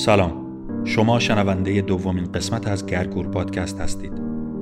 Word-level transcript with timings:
سلام. 0.00 0.32
شما 0.84 1.18
شنونده 1.18 1.80
دومین 1.80 2.32
قسمت 2.32 2.68
از 2.68 2.86
گرگور 2.86 3.26
پادکست 3.26 3.80
هستید. 3.80 4.12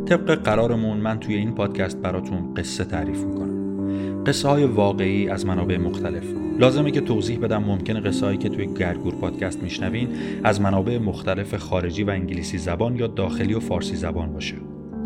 طبق 0.07 0.35
قرارمون 0.35 0.97
من 0.97 1.21
توی 1.21 1.35
این 1.35 1.55
پادکست 1.55 2.03
براتون 2.03 2.55
قصه 2.55 2.85
تعریف 2.85 3.25
می‌کنم. 3.25 4.25
قصه 4.25 4.49
های 4.49 4.65
واقعی 4.65 5.29
از 5.29 5.47
منابع 5.47 5.77
مختلف. 5.77 6.25
لازمه 6.59 6.91
که 6.91 7.01
توضیح 7.01 7.39
بدم 7.39 7.65
ممکنه 7.65 8.01
قصه 8.01 8.27
هایی 8.27 8.39
که 8.39 8.49
توی 8.49 8.67
گرگور 8.67 9.15
پادکست 9.15 9.63
میشنوین 9.63 10.09
از 10.45 10.61
منابع 10.61 10.99
مختلف 10.99 11.55
خارجی 11.55 12.03
و 12.03 12.11
انگلیسی 12.11 12.59
زبان 12.59 12.97
یا 12.97 13.07
داخلی 13.07 13.55
و 13.55 13.61
فارسی 13.61 13.97
زبان 13.97 14.33
باشه. 14.33 14.55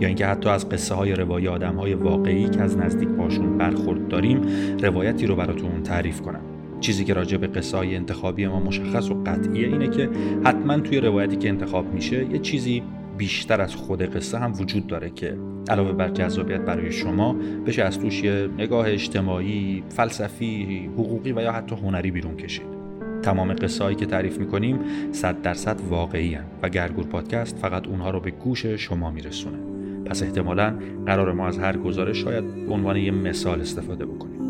یا 0.01 0.09
اینکه 0.09 0.27
حتی 0.27 0.49
از 0.49 0.69
قصه 0.69 0.95
های 0.95 1.13
روایی 1.13 1.49
آدم 1.49 1.75
های 1.75 1.95
واقعی 1.95 2.49
که 2.49 2.61
از 2.61 2.79
نزدیک 2.79 3.09
باشون 3.09 3.59
برخورد 3.59 4.09
داریم 4.09 4.43
روایتی 4.83 5.27
رو 5.27 5.37
براتون 5.37 5.83
تعریف 5.83 6.21
کنم. 6.21 6.52
چیزی 6.83 7.05
که 7.05 7.15
راجع 7.15 7.37
به 7.37 7.47
قصه 7.47 7.77
های 7.77 7.97
انتخابی 7.97 8.47
ما 8.47 8.61
مشخص 8.61 9.11
و 9.11 9.23
قطعیه 9.27 9.67
اینه 9.67 9.89
که 9.89 10.09
حتما 10.45 10.79
توی 10.79 11.01
روایتی 11.01 11.37
که 11.37 11.49
انتخاب 11.49 11.95
میشه 11.95 12.27
یه 12.33 12.39
چیزی 12.39 12.83
بیشتر 13.19 13.61
از 13.61 13.75
خود 13.75 14.03
قصه 14.03 14.39
هم 14.39 14.53
وجود 14.61 14.87
داره 14.87 15.11
که 15.11 15.37
علاوه 15.69 15.93
بر 15.93 16.09
جذابیت 16.09 16.61
برای 16.61 16.93
شما 16.93 17.37
بشه 17.67 17.83
از 17.83 17.99
توش 17.99 18.23
یه 18.23 18.49
نگاه 18.59 18.87
اجتماعی، 18.89 19.83
فلسفی، 19.89 20.91
حقوقی 20.95 21.33
و 21.33 21.41
یا 21.41 21.53
حتی 21.53 21.77
هنری 21.77 22.11
بیرون 22.11 22.37
کشید. 22.37 22.67
تمام 23.23 23.53
قصه 23.53 23.95
که 23.95 24.07
تعریف 24.07 24.39
می‌کنیم 24.39 24.79
صد 25.13 25.43
درصد 25.43 25.81
واقعی 25.91 26.35
هن 26.35 26.45
و 26.63 26.69
گرگور 26.69 27.07
پادکست 27.07 27.59
فقط 27.59 27.89
اونها 27.89 28.11
رو 28.11 28.21
به 28.21 28.31
گوش 28.31 28.67
شما 28.67 29.11
میرسونه. 29.11 29.59
پس 30.05 30.23
احتمالا 30.23 30.75
قرار 31.07 31.33
ما 31.33 31.47
از 31.47 31.59
هر 31.59 31.77
گزارش 31.77 32.17
شاید 32.17 32.67
به 32.67 32.75
عنوان 32.75 32.97
یه 32.97 33.11
مثال 33.11 33.61
استفاده 33.61 34.07
بکنیم. 34.07 34.41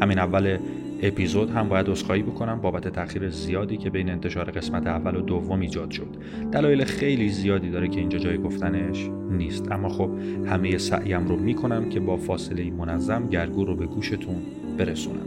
همین 0.00 0.18
اول 0.18 0.58
اپیزود 1.02 1.50
هم 1.50 1.68
باید 1.68 1.88
عذرخواهی 1.88 2.22
بکنم 2.22 2.60
بابت 2.60 2.88
تاخیر 2.88 3.30
زیادی 3.30 3.76
که 3.76 3.90
بین 3.90 4.10
انتشار 4.10 4.50
قسمت 4.50 4.86
اول 4.86 5.16
و 5.16 5.20
دوم 5.20 5.60
ایجاد 5.60 5.90
شد. 5.90 6.08
دلایل 6.52 6.84
خیلی 6.84 7.28
زیادی 7.28 7.70
داره 7.70 7.88
که 7.88 8.00
اینجا 8.00 8.18
جای 8.18 8.38
گفتنش 8.38 9.10
نیست. 9.30 9.72
اما 9.72 9.88
خب 9.88 10.10
همه 10.46 10.78
سعیم 10.78 11.28
رو 11.28 11.36
می‌کنم 11.36 11.88
که 11.88 12.00
با 12.00 12.16
فاصله 12.16 12.70
منظم 12.70 13.26
گرگو 13.28 13.64
رو 13.64 13.76
به 13.76 13.86
گوشتون 13.86 14.42
برسونم. 14.78 15.26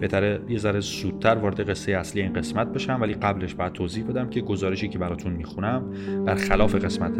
بهتره 0.00 0.40
یه 0.48 0.58
ذره 0.58 0.80
زودتر 0.80 1.34
وارد 1.34 1.70
قصه 1.70 1.92
اصلی 1.92 2.22
این 2.22 2.32
قسمت 2.32 2.72
بشم 2.72 2.98
ولی 3.00 3.14
قبلش 3.14 3.54
باید 3.54 3.72
توضیح 3.72 4.04
بدم 4.04 4.30
که 4.30 4.40
گزارشی 4.40 4.88
که 4.88 4.98
براتون 4.98 5.32
می‌خونم 5.32 5.84
برخلاف 6.26 6.74
قسمت 6.74 7.12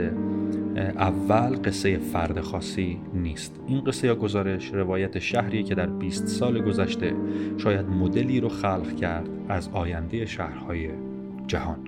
اول 0.76 1.56
قصه 1.64 1.98
فرد 1.98 2.40
خاصی 2.40 2.98
نیست. 3.14 3.60
این 3.66 3.84
قصه 3.84 4.06
یا 4.06 4.14
گزارش 4.14 4.74
روایت 4.74 5.18
شهری 5.18 5.62
که 5.62 5.74
در 5.74 5.86
20 5.86 6.26
سال 6.26 6.60
گذشته 6.62 7.14
شاید 7.58 7.86
مدلی 7.86 8.40
رو 8.40 8.48
خلق 8.48 8.96
کرد 8.96 9.28
از 9.48 9.68
آینده 9.72 10.26
شهرهای 10.26 10.88
جهان. 11.46 11.78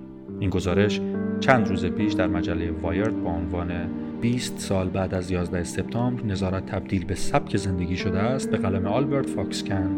این 0.40 0.50
گزارش 0.50 1.00
چند 1.40 1.68
روز 1.68 1.86
پیش 1.86 2.12
در 2.12 2.26
مجله 2.26 2.70
وایرد 2.70 3.22
با 3.22 3.30
عنوان 3.30 3.88
20 4.20 4.58
سال 4.58 4.88
بعد 4.88 5.14
از 5.14 5.30
11 5.30 5.64
سپتامبر 5.64 6.24
نظارت 6.24 6.66
تبدیل 6.66 7.04
به 7.04 7.14
سبک 7.14 7.56
زندگی 7.56 7.96
شده 7.96 8.18
است 8.18 8.50
به 8.50 8.56
قلم 8.56 8.86
آلبرت 8.86 9.26
فاکسکن 9.26 9.96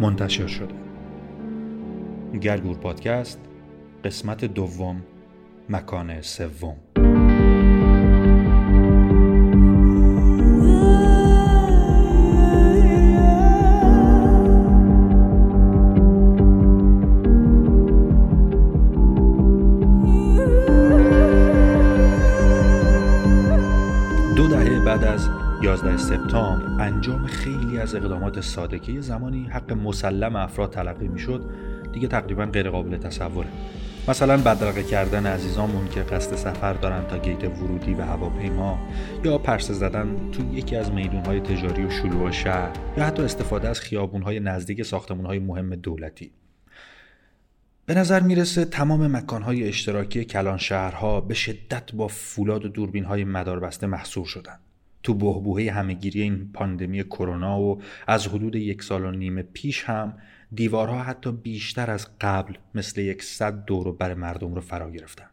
منتشر 0.00 0.46
شده. 0.46 0.74
گرگور 2.40 2.76
پادکست 2.76 3.40
قسمت 4.04 4.44
دوم 4.44 5.02
مکان 5.68 6.20
سوم. 6.20 6.91
بعد 24.86 25.04
از 25.04 25.28
11 25.62 25.96
سپتامبر 25.96 26.82
انجام 26.84 27.26
خیلی 27.26 27.78
از 27.78 27.94
اقدامات 27.94 28.40
ساده 28.40 28.78
که 28.78 28.92
یه 28.92 29.00
زمانی 29.00 29.44
حق 29.44 29.72
مسلم 29.72 30.36
افراد 30.36 30.70
تلقی 30.70 31.08
می‌شد 31.08 31.44
دیگه 31.92 32.08
تقریبا 32.08 32.46
غیر 32.46 32.70
قابل 32.70 32.96
تصوره. 32.96 33.48
مثلا 34.08 34.36
بدرقه 34.36 34.82
کردن 34.82 35.26
عزیزامون 35.26 35.88
که 35.88 36.00
قصد 36.00 36.36
سفر 36.36 36.72
دارن 36.72 37.06
تا 37.06 37.18
گیت 37.18 37.44
ورودی 37.44 37.94
و 37.94 38.02
هواپیما 38.02 38.78
یا 39.24 39.38
پرسه 39.38 39.74
زدن 39.74 40.30
تو 40.32 40.54
یکی 40.54 40.76
از 40.76 40.92
میدونهای 40.92 41.40
تجاری 41.40 41.84
و 41.84 41.90
شلوغ 41.90 42.30
شهر 42.30 42.70
یا 42.96 43.04
حتی 43.04 43.22
استفاده 43.22 43.68
از 43.68 43.80
خیابونهای 43.80 44.40
نزدیک 44.40 44.82
ساختمونهای 44.82 45.38
مهم 45.38 45.74
دولتی. 45.74 46.32
به 47.86 47.94
نظر 47.94 48.20
می‌رسه 48.20 48.64
تمام 48.64 49.16
مکانهای 49.16 49.68
اشتراکی 49.68 50.24
کلان 50.24 50.58
شهرها 50.58 51.20
به 51.20 51.34
شدت 51.34 51.92
با 51.92 52.08
فولاد 52.08 52.64
و 52.64 52.68
دوربین 52.68 53.04
های 53.04 53.24
مداربسته 53.24 53.86
محصور 53.86 54.26
شدند. 54.26 54.60
تو 55.02 55.14
بهبوهه 55.14 55.72
همهگیری 55.72 56.22
این 56.22 56.50
پاندمی 56.54 57.04
کرونا 57.04 57.60
و 57.60 57.82
از 58.06 58.26
حدود 58.26 58.54
یک 58.54 58.82
سال 58.82 59.04
و 59.04 59.10
نیم 59.10 59.42
پیش 59.42 59.84
هم 59.84 60.14
دیوارها 60.54 61.02
حتی 61.02 61.32
بیشتر 61.32 61.90
از 61.90 62.08
قبل 62.20 62.54
مثل 62.74 63.00
یک 63.00 63.22
صد 63.22 63.64
دور 63.64 63.92
بر 63.92 64.14
مردم 64.14 64.54
رو 64.54 64.60
فرا 64.60 64.90
گرفتن 64.90 65.26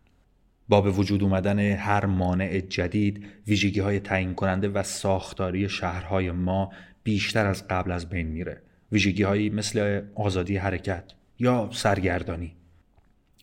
با 0.69 0.81
به 0.81 0.91
وجود 0.91 1.23
اومدن 1.23 1.59
هر 1.59 2.05
مانع 2.05 2.59
جدید 2.59 3.25
ویژگی 3.47 3.79
های 3.79 3.99
تعیین 3.99 4.33
کننده 4.33 4.69
و 4.69 4.83
ساختاری 4.83 5.69
شهرهای 5.69 6.31
ما 6.31 6.71
بیشتر 7.03 7.45
از 7.45 7.67
قبل 7.67 7.91
از 7.91 8.09
بین 8.09 8.27
میره 8.27 8.61
ویژگی 8.91 9.23
هایی 9.23 9.49
مثل 9.49 10.01
آزادی 10.15 10.57
حرکت 10.57 11.03
یا 11.39 11.69
سرگردانی. 11.71 12.55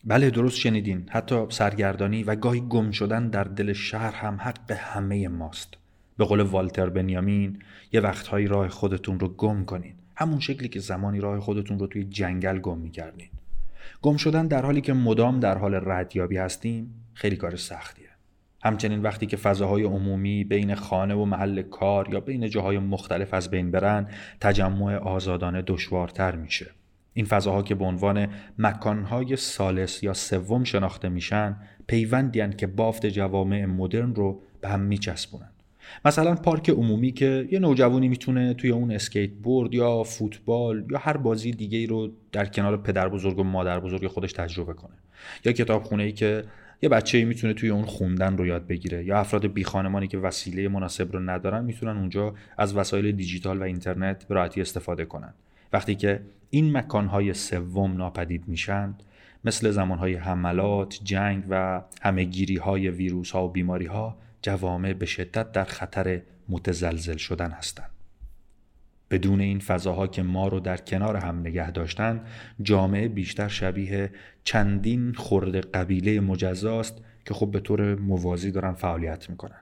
بله 0.03 0.29
درست 0.29 0.57
شنیدین. 0.57 1.05
حتی 1.09 1.45
سرگردانی 1.49 2.23
و 2.23 2.35
گاهی 2.35 2.61
گم 2.61 2.91
شدن 2.91 3.29
در 3.29 3.43
دل 3.43 3.73
شهر 3.73 4.11
هم 4.11 4.35
حق 4.41 4.71
همه 4.71 5.27
ماست. 5.27 5.73
به 6.17 6.25
قول 6.25 6.39
والتر 6.39 6.89
بنیامین 6.89 7.59
یه 7.93 8.01
وقتهایی 8.01 8.47
راه 8.47 8.67
خودتون 8.67 9.19
رو 9.19 9.27
گم 9.27 9.65
کنین. 9.65 9.93
همون 10.15 10.39
شکلی 10.39 10.67
که 10.67 10.79
زمانی 10.79 11.19
راه 11.19 11.39
خودتون 11.39 11.79
رو 11.79 11.87
توی 11.87 12.03
جنگل 12.03 12.59
گم 12.59 12.77
می‌کردین. 12.77 13.29
گم 14.01 14.17
شدن 14.17 14.47
در 14.47 14.65
حالی 14.65 14.81
که 14.81 14.93
مدام 14.93 15.39
در 15.39 15.57
حال 15.57 15.75
ردیابی 15.75 16.37
هستیم 16.37 16.93
خیلی 17.13 17.35
کار 17.35 17.55
سختیه. 17.55 18.09
همچنین 18.63 19.01
وقتی 19.01 19.25
که 19.25 19.37
فضاهای 19.37 19.83
عمومی 19.83 20.43
بین 20.43 20.75
خانه 20.75 21.15
و 21.15 21.25
محل 21.25 21.61
کار 21.61 22.13
یا 22.13 22.19
بین 22.19 22.49
جاهای 22.49 22.79
مختلف 22.79 23.33
از 23.33 23.51
بین 23.51 23.71
برن 23.71 24.07
تجمع 24.41 24.95
آزادانه 24.95 25.63
دشوارتر 25.67 26.35
میشه. 26.35 26.71
این 27.17 27.25
فضاها 27.25 27.61
که 27.61 27.75
به 27.75 27.85
عنوان 27.85 28.27
مکانهای 28.57 29.35
سالس 29.35 30.03
یا 30.03 30.13
سوم 30.13 30.63
شناخته 30.63 31.09
میشن 31.09 31.55
پیوندی 31.87 32.49
که 32.49 32.67
بافت 32.67 33.05
جوامع 33.05 33.65
مدرن 33.65 34.15
رو 34.15 34.41
به 34.61 34.67
هم 34.67 34.79
میچسبونن. 34.79 35.49
مثلا 36.05 36.35
پارک 36.35 36.69
عمومی 36.69 37.11
که 37.11 37.47
یه 37.51 37.59
نوجوانی 37.59 38.07
می‌تونه 38.07 38.53
توی 38.53 38.69
اون 38.69 38.91
اسکیت 38.91 39.29
بورد 39.31 39.73
یا 39.73 40.03
فوتبال 40.03 40.85
یا 40.91 40.97
هر 40.97 41.17
بازی 41.17 41.51
دیگه 41.51 41.85
رو 41.85 42.11
در 42.31 42.45
کنار 42.45 42.77
پدر 42.77 43.09
بزرگ 43.09 43.39
و 43.39 43.43
مادر 43.43 43.79
بزرگ 43.79 44.07
خودش 44.07 44.33
تجربه 44.33 44.73
کنه. 44.73 44.95
یا 45.45 45.51
کتابخونه 45.51 46.03
ای 46.03 46.11
که 46.11 46.43
یه 46.81 46.89
بچه 46.89 47.17
ای 47.17 47.25
می‌تونه 47.25 47.53
توی 47.53 47.69
اون 47.69 47.85
خوندن 47.85 48.37
رو 48.37 48.45
یاد 48.45 48.67
بگیره. 48.67 49.05
یا 49.05 49.19
افراد 49.19 49.47
بی 49.47 49.63
خانمانی 49.63 50.07
که 50.07 50.17
وسیله 50.17 50.67
مناسب 50.67 51.11
رو 51.11 51.19
ندارن 51.19 51.65
می‌تونن 51.65 51.97
اونجا 51.97 52.33
از 52.57 52.75
وسایل 52.75 53.11
دیجیتال 53.11 53.59
و 53.59 53.63
اینترنت 53.63 54.27
به 54.27 54.35
راحتی 54.35 54.61
استفاده 54.61 55.05
کنن. 55.05 55.33
وقتی 55.73 55.95
که 55.95 56.21
این 56.49 56.77
مکانهای 56.77 57.33
سوم 57.33 57.97
ناپدید 57.97 58.47
میشن 58.47 58.95
مثل 59.43 59.71
زمانهای 59.71 60.13
حملات، 60.13 60.99
جنگ 61.03 61.43
و 61.49 61.81
همهگیری 62.01 62.57
های 62.57 62.89
ویروس 62.89 63.31
ها 63.31 63.45
و 63.45 63.51
بیماری 63.51 63.85
ها 63.85 64.17
جوامع 64.41 64.93
به 64.93 65.05
شدت 65.05 65.51
در 65.51 65.63
خطر 65.63 66.21
متزلزل 66.49 67.17
شدن 67.17 67.51
هستند. 67.51 67.89
بدون 69.11 69.41
این 69.41 69.59
فضاها 69.59 70.07
که 70.07 70.23
ما 70.23 70.47
رو 70.47 70.59
در 70.59 70.77
کنار 70.77 71.15
هم 71.15 71.39
نگه 71.39 71.71
داشتن 71.71 72.21
جامعه 72.61 73.07
بیشتر 73.07 73.47
شبیه 73.47 74.11
چندین 74.43 75.13
خرد 75.13 75.55
قبیله 75.55 76.19
مجزاست 76.19 77.01
که 77.25 77.33
خب 77.33 77.51
به 77.51 77.59
طور 77.59 77.95
موازی 77.95 78.51
دارن 78.51 78.73
فعالیت 78.73 79.29
می‌کنن 79.29 79.61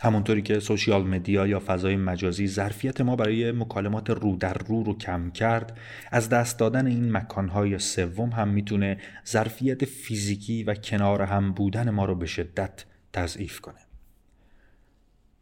همونطوری 0.00 0.42
که 0.42 0.60
سوشیال 0.60 1.06
مدیا 1.06 1.46
یا 1.46 1.62
فضای 1.66 1.96
مجازی 1.96 2.46
ظرفیت 2.46 3.00
ما 3.00 3.16
برای 3.16 3.52
مکالمات 3.52 4.10
رو 4.10 4.36
در 4.36 4.54
رو 4.54 4.82
رو 4.82 4.98
کم 4.98 5.30
کرد 5.30 5.78
از 6.12 6.28
دست 6.28 6.58
دادن 6.58 6.86
این 6.86 7.12
مکانهای 7.12 7.78
سوم 7.78 8.30
هم 8.30 8.48
می‌تونه 8.48 8.98
ظرفیت 9.26 9.84
فیزیکی 9.84 10.64
و 10.64 10.74
کنار 10.74 11.22
هم 11.22 11.52
بودن 11.52 11.90
ما 11.90 12.04
رو 12.04 12.14
به 12.14 12.26
شدت 12.26 12.84
تضعیف 13.12 13.60
کنه. 13.60 13.78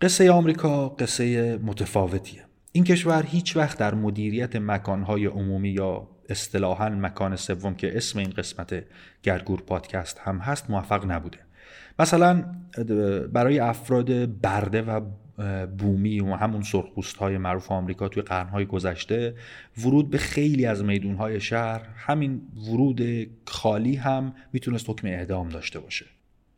قصه 0.01 0.31
آمریکا 0.31 0.89
قصه 0.89 1.57
متفاوتیه. 1.57 2.45
این 2.73 2.85
کشور 2.85 3.27
هیچ 3.27 3.57
وقت 3.57 3.79
در 3.79 3.95
مدیریت 3.95 4.57
مکانهای 4.57 5.27
عمومی 5.27 5.71
یا 5.71 6.09
اصطلاحا 6.29 6.89
مکان 6.89 7.37
سوم 7.37 7.75
که 7.75 7.97
اسم 7.97 8.19
این 8.19 8.31
قسمت 8.31 8.85
گرگور 9.23 9.61
پادکست 9.61 10.19
هم 10.19 10.39
هست 10.39 10.71
موفق 10.71 11.11
نبوده. 11.11 11.46
مثلا 11.99 12.45
برای 13.33 13.59
افراد 13.59 14.41
برده 14.41 14.83
و 14.83 15.01
بومی 15.79 16.21
و 16.21 16.35
همون 16.35 16.63
سرخپوست 16.63 17.17
های 17.17 17.39
معروف 17.39 17.73
آمریکا 17.73 18.09
توی 18.09 18.23
قرنهای 18.23 18.67
گذشته 18.67 19.35
ورود 19.79 20.11
به 20.11 20.19
خیلی 20.19 20.67
از 20.67 20.85
میدون 20.85 21.15
های 21.15 21.41
شهر 21.41 21.83
همین 21.97 22.43
ورود 22.71 23.31
خالی 23.47 23.97
هم 23.97 24.35
می‌تونست 24.53 24.91
حکم 24.91 25.09
اعدام 25.09 25.49
داشته 25.49 25.81
باشه. 25.81 26.07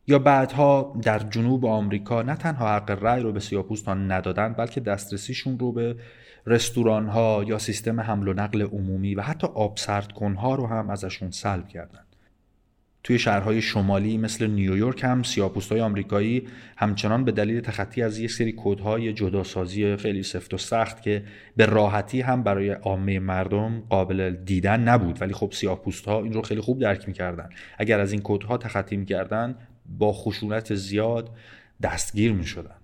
یا 0.07 0.19
بعدها 0.19 0.99
در 1.01 1.19
جنوب 1.19 1.65
آمریکا 1.65 2.21
نه 2.21 2.35
تنها 2.35 2.75
حق 2.75 3.03
رأی 3.03 3.21
رو 3.21 3.31
به 3.31 3.39
سیاپوستان 3.39 4.11
ندادن 4.11 4.53
بلکه 4.53 4.79
دسترسیشون 4.79 5.59
رو 5.59 5.71
به 5.71 5.95
رستوران 6.45 7.07
ها 7.07 7.43
یا 7.47 7.57
سیستم 7.57 7.99
حمل 7.99 8.27
و 8.27 8.33
نقل 8.33 8.61
عمومی 8.61 9.15
و 9.15 9.21
حتی 9.21 9.47
آب 9.47 9.77
ها 10.37 10.55
رو 10.55 10.67
هم 10.67 10.89
ازشون 10.89 11.31
سلب 11.31 11.67
کردن. 11.67 12.01
توی 13.03 13.19
شهرهای 13.19 13.61
شمالی 13.61 14.17
مثل 14.17 14.47
نیویورک 14.47 15.03
هم 15.03 15.23
سیاپوستای 15.23 15.81
آمریکایی 15.81 16.47
همچنان 16.77 17.25
به 17.25 17.31
دلیل 17.31 17.61
تخطی 17.61 18.03
از 18.03 18.19
یک 18.19 18.31
سری 18.31 18.51
کودهای 18.51 19.13
جداسازی 19.13 19.95
خیلی 19.95 20.23
سفت 20.23 20.53
و 20.53 20.57
سخت 20.57 21.01
که 21.01 21.23
به 21.55 21.65
راحتی 21.65 22.21
هم 22.21 22.43
برای 22.43 22.69
عامه 22.69 23.19
مردم 23.19 23.79
قابل 23.89 24.35
دیدن 24.45 24.79
نبود. 24.79 25.21
ولی 25.21 25.33
خب 25.33 25.51
سیاپوستها 25.53 26.23
این 26.23 26.33
رو 26.33 26.41
خیلی 26.41 26.61
خوب 26.61 26.79
درک 26.79 27.07
می‌کردن. 27.07 27.49
اگر 27.77 27.99
از 27.99 28.11
این 28.11 28.21
کودها 28.21 28.57
تخطی 28.57 28.97
می‌کردن 28.97 29.55
با 29.85 30.13
خشونت 30.13 30.75
زیاد 30.75 31.29
دستگیر 31.81 32.33
می‌شدن. 32.33 32.78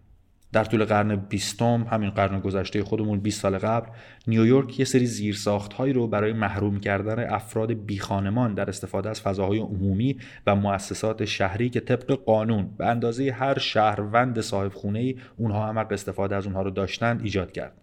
در 0.56 0.64
طول 0.64 0.86
قرن 0.86 1.16
بیستم 1.16 1.88
همین 1.92 2.10
قرن 2.10 2.40
گذشته 2.40 2.84
خودمون 2.84 3.20
20 3.20 3.42
سال 3.42 3.58
قبل 3.58 3.90
نیویورک 4.28 4.80
یه 4.80 4.86
سری 4.86 5.06
زیرساخت 5.06 5.74
هایی 5.74 5.94
رو 5.94 6.08
برای 6.08 6.34
محروم 6.34 6.80
کردن 6.80 7.34
افراد 7.34 7.74
بیخانمان 7.74 8.54
در 8.54 8.70
استفاده 8.70 9.10
از 9.10 9.22
فضاهای 9.22 9.60
عمومی 9.60 10.18
و 10.48 10.56
مؤسسات 10.56 11.26
شهری 11.26 11.70
که 11.70 11.80
طبق 11.80 12.12
قانون 12.12 12.70
به 12.78 12.86
اندازه 12.86 13.32
هر 13.32 13.60
شهروند 13.60 14.42
صاحب 14.42 14.74
خونه 14.74 15.00
ای 15.00 15.16
اونها 15.38 15.68
هم 15.68 15.78
استفاده 15.78 16.36
از 16.36 16.46
اونها 16.46 16.62
رو 16.62 16.72
داشتند 16.72 17.22
ایجاد 17.24 17.52
کرد. 17.52 17.74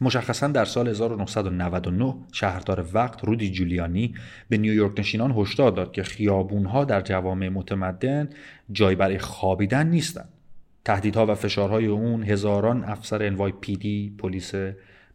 مشخصا 0.00 0.46
در 0.46 0.64
سال 0.64 0.88
1999 0.88 2.14
شهردار 2.32 2.86
وقت 2.92 3.24
رودی 3.24 3.50
جولیانی 3.50 4.14
به 4.48 4.56
نیویورک 4.56 5.00
نشینان 5.00 5.34
هشدار 5.36 5.70
داد 5.70 5.92
که 5.92 6.02
خیابونها 6.02 6.84
در 6.84 7.00
جوامع 7.00 7.48
متمدن 7.48 8.28
جای 8.72 8.94
برای 8.94 9.18
خوابیدن 9.18 9.86
نیستند. 9.86 10.35
تهدیدها 10.86 11.26
و 11.26 11.34
فشارهای 11.34 11.86
اون 11.86 12.22
هزاران 12.22 12.84
افسر 12.84 13.36
NYPD 13.36 13.86
پلیس 14.18 14.52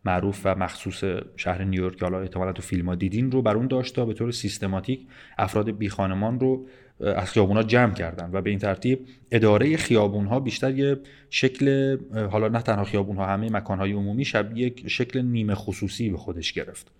معروف 0.05 0.41
و 0.45 0.55
مخصوص 0.55 1.03
شهر 1.35 1.63
نیویورک 1.63 2.01
حالا 2.01 2.19
احتمالا 2.19 2.51
تو 2.53 2.61
فیلم 2.61 2.89
ها 2.89 2.95
دیدین 2.95 3.31
رو 3.31 3.41
بر 3.41 3.55
اون 3.55 3.67
داشت 3.67 3.95
تا 3.95 4.05
به 4.05 4.13
طور 4.13 4.31
سیستماتیک 4.31 5.07
افراد 5.37 5.71
بی 5.71 5.89
خانمان 5.89 6.39
رو 6.39 6.65
از 6.99 7.31
خیابون 7.31 7.57
ها 7.57 7.63
جمع 7.63 7.93
کردن 7.93 8.29
و 8.33 8.41
به 8.41 8.49
این 8.49 8.59
ترتیب 8.59 9.07
اداره 9.31 9.77
خیابون 9.77 10.25
ها 10.25 10.39
بیشتر 10.39 10.71
یه 10.71 10.99
شکل 11.29 11.97
حالا 12.31 12.47
نه 12.47 12.61
تنها 12.61 12.83
خیابون 12.83 13.17
ها 13.17 13.25
همه 13.25 13.49
مکان 13.51 13.77
های 13.77 13.91
عمومی 13.91 14.25
شب 14.25 14.57
یک 14.57 14.87
شکل 14.87 15.21
نیمه 15.21 15.55
خصوصی 15.55 16.09
به 16.09 16.17
خودش 16.17 16.53
گرفت. 16.53 16.91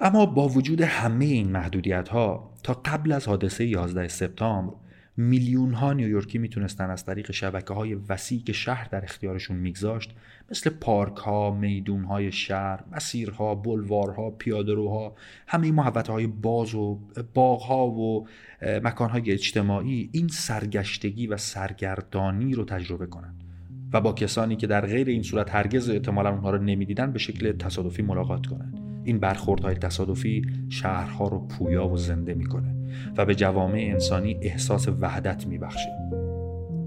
اما 0.00 0.26
با 0.26 0.48
وجود 0.48 0.80
همه 0.80 1.24
این 1.24 1.52
محدودیت 1.52 2.08
ها 2.08 2.50
تا 2.62 2.74
قبل 2.84 3.12
از 3.12 3.28
حادثه 3.28 3.64
11 3.64 4.08
سپتامبر 4.08 4.74
میلیون 5.16 5.72
ها 5.72 5.92
نیویورکی 5.92 6.38
می‌تونستن 6.38 6.90
از 6.90 7.04
طریق 7.04 7.30
شبکه 7.30 7.74
های 7.74 7.94
وسیع 7.94 8.42
که 8.42 8.52
شهر 8.52 8.88
در 8.92 9.04
اختیارشون 9.04 9.56
میگذاشت 9.56 10.14
مثل 10.50 10.70
پارک 10.70 11.16
ها، 11.16 11.50
میدون 11.50 12.04
های 12.04 12.32
شهر، 12.32 12.84
مسیرها، 12.92 13.54
بلوارها، 13.54 14.30
پیادهروها، 14.30 15.14
همه 15.46 15.72
محوطه 15.72 16.12
های 16.12 16.26
باز 16.26 16.74
و 16.74 17.00
باغ 17.34 17.62
ها 17.62 17.86
و 17.86 18.26
مکان 18.62 19.10
های 19.10 19.30
اجتماعی 19.30 20.10
این 20.12 20.28
سرگشتگی 20.28 21.26
و 21.26 21.36
سرگردانی 21.36 22.54
رو 22.54 22.64
تجربه 22.64 23.06
کنند. 23.06 23.44
و 23.92 24.00
با 24.00 24.12
کسانی 24.12 24.56
که 24.56 24.66
در 24.66 24.86
غیر 24.86 25.08
این 25.08 25.22
صورت 25.22 25.50
هرگز 25.50 25.90
احتمالا 25.90 26.30
اونها 26.30 26.50
رو 26.50 26.62
نمی‌دیدن 26.62 27.12
به 27.12 27.18
شکل 27.18 27.52
تصادفی 27.52 28.02
ملاقات 28.02 28.46
کنند. 28.46 28.78
این 29.04 29.18
برخوردهای 29.18 29.74
تصادفی 29.74 30.42
شهرها 30.68 31.28
رو 31.28 31.38
پویا 31.38 31.88
و 31.88 31.96
زنده 31.96 32.34
می‌کنه. 32.34 32.81
و 33.16 33.24
به 33.24 33.34
جوامع 33.34 33.78
انسانی 33.92 34.38
احساس 34.42 34.88
وحدت 35.00 35.46
میبخشه. 35.46 35.90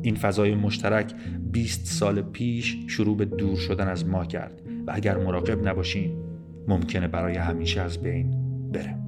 این 0.02 0.16
فضای 0.16 0.56
مشترک 0.56 1.14
20 1.52 1.86
سال 1.86 2.22
پیش 2.22 2.78
شروع 2.88 3.18
به 3.18 3.26
دور 3.26 3.58
شدن 3.58 3.88
از 3.88 4.08
ما 4.08 4.26
کرد 4.26 4.62
و 4.88 4.92
اگر 4.96 5.18
مراقب 5.18 5.68
نباشیم 5.68 6.18
ممکنه 6.68 7.08
برای 7.08 7.36
همیشه 7.36 7.82
از 7.82 7.98
بین 7.98 8.32
بره. 8.72 9.05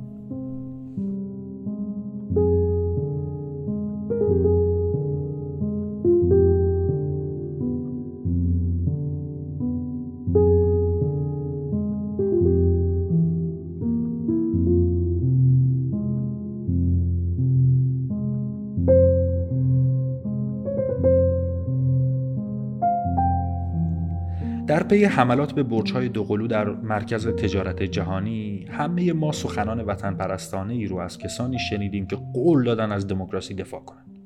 پی 24.87 25.05
حملات 25.05 25.51
به 25.51 25.63
برج‌های 25.63 26.09
دوقلو 26.09 26.47
در 26.47 26.69
مرکز 26.69 27.27
تجارت 27.27 27.83
جهانی 27.83 28.65
همه 28.71 29.13
ما 29.13 29.31
سخنان 29.31 29.81
وطن 29.81 30.13
پرستانه 30.13 30.73
ای 30.73 30.85
رو 30.85 30.97
از 30.97 31.17
کسانی 31.17 31.59
شنیدیم 31.59 32.07
که 32.07 32.15
قول 32.33 32.63
دادن 32.63 32.91
از 32.91 33.07
دموکراسی 33.07 33.53
دفاع 33.53 33.81
کنند. 33.81 34.17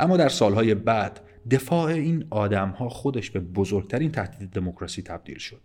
اما 0.00 0.16
در 0.16 0.28
سالهای 0.28 0.74
بعد 0.74 1.20
دفاع 1.50 1.84
این 1.84 2.24
آدمها 2.30 2.88
خودش 2.88 3.30
به 3.30 3.40
بزرگترین 3.40 4.10
تهدید 4.10 4.50
دموکراسی 4.50 5.02
تبدیل 5.02 5.38
شد 5.38 5.60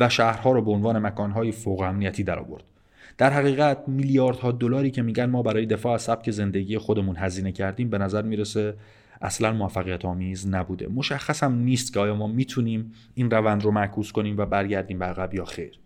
و 0.00 0.08
شهرها 0.08 0.52
رو 0.52 0.62
به 0.62 0.70
عنوان 0.70 0.98
مکانهای 0.98 1.52
فوق 1.52 1.80
امنیتی 1.80 2.24
درآورد 2.24 2.64
در 3.18 3.30
حقیقت 3.30 3.78
میلیاردها 3.86 4.52
دلاری 4.52 4.90
که 4.90 5.02
میگن 5.02 5.26
ما 5.26 5.42
برای 5.42 5.66
دفاع 5.66 5.94
از 5.94 6.02
سبک 6.02 6.30
زندگی 6.30 6.78
خودمون 6.78 7.16
هزینه 7.16 7.52
کردیم 7.52 7.90
به 7.90 7.98
نظر 7.98 8.22
می‌رسه 8.22 8.74
اصلا 9.20 9.52
موفقیت 9.52 10.04
آمیز 10.04 10.48
نبوده. 10.48 10.88
مشخص 10.88 11.42
هم 11.42 11.54
نیست 11.54 11.92
که 11.92 12.00
آیا 12.00 12.14
ما 12.14 12.26
می‌تونیم 12.26 12.92
این 13.14 13.30
روند 13.30 13.64
رو 13.64 13.70
معکوس 13.70 14.12
کنیم 14.12 14.38
و 14.38 14.46
برگردیم 14.46 14.98
به 14.98 15.04
عقب 15.04 15.34
یا 15.34 15.44
خیر. 15.44 15.78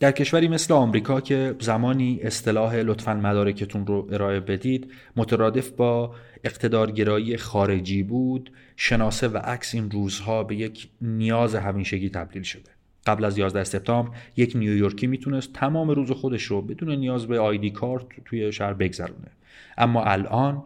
در 0.00 0.12
کشوری 0.12 0.48
مثل 0.48 0.74
آمریکا 0.74 1.20
که 1.20 1.54
زمانی 1.60 2.20
اصطلاح 2.22 2.74
لطفا 2.74 3.14
مدارکتون 3.14 3.86
رو 3.86 4.08
ارائه 4.12 4.40
بدید 4.40 4.92
مترادف 5.16 5.70
با 5.70 6.14
اقتدارگرایی 6.44 7.36
خارجی 7.36 8.02
بود 8.02 8.52
شناسه 8.76 9.28
و 9.28 9.36
عکس 9.36 9.74
این 9.74 9.90
روزها 9.90 10.44
به 10.44 10.56
یک 10.56 10.88
نیاز 11.00 11.54
همیشگی 11.54 12.10
تبدیل 12.10 12.42
شده. 12.42 12.70
قبل 13.06 13.24
از 13.24 13.38
11 13.38 13.64
سپتامبر 13.64 14.10
یک 14.36 14.56
نیویورکی 14.56 15.06
می‌تونست 15.06 15.52
تمام 15.52 15.90
روز 15.90 16.10
خودش 16.10 16.42
رو 16.42 16.62
بدون 16.62 16.94
نیاز 16.94 17.26
به 17.26 17.40
آیدی 17.40 17.70
کارت 17.70 18.04
توی 18.24 18.52
شهر 18.52 18.72
بگذرونه. 18.72 19.30
اما 19.78 20.04
الان 20.04 20.62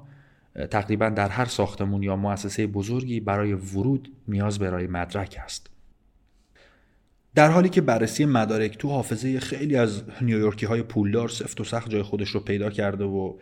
تقریبا 0.70 1.08
در 1.08 1.28
هر 1.28 1.44
ساختمون 1.44 2.02
یا 2.02 2.16
مؤسسه 2.16 2.66
بزرگی 2.66 3.20
برای 3.20 3.52
ورود 3.52 4.12
نیاز 4.28 4.62
ارائه 4.62 4.86
مدرک 4.86 5.38
است 5.44 5.70
در 7.34 7.50
حالی 7.50 7.68
که 7.68 7.80
بررسی 7.80 8.24
مدارک 8.24 8.78
تو 8.78 8.88
حافظه 8.88 9.40
خیلی 9.40 9.76
از 9.76 10.02
نیویورکی 10.20 10.66
های 10.66 10.82
پولدار 10.82 11.28
سفت 11.28 11.60
و 11.60 11.64
سخت 11.64 11.90
جای 11.90 12.02
خودش 12.02 12.28
رو 12.28 12.40
پیدا 12.40 12.70
کرده 12.70 13.04
و 13.04 13.34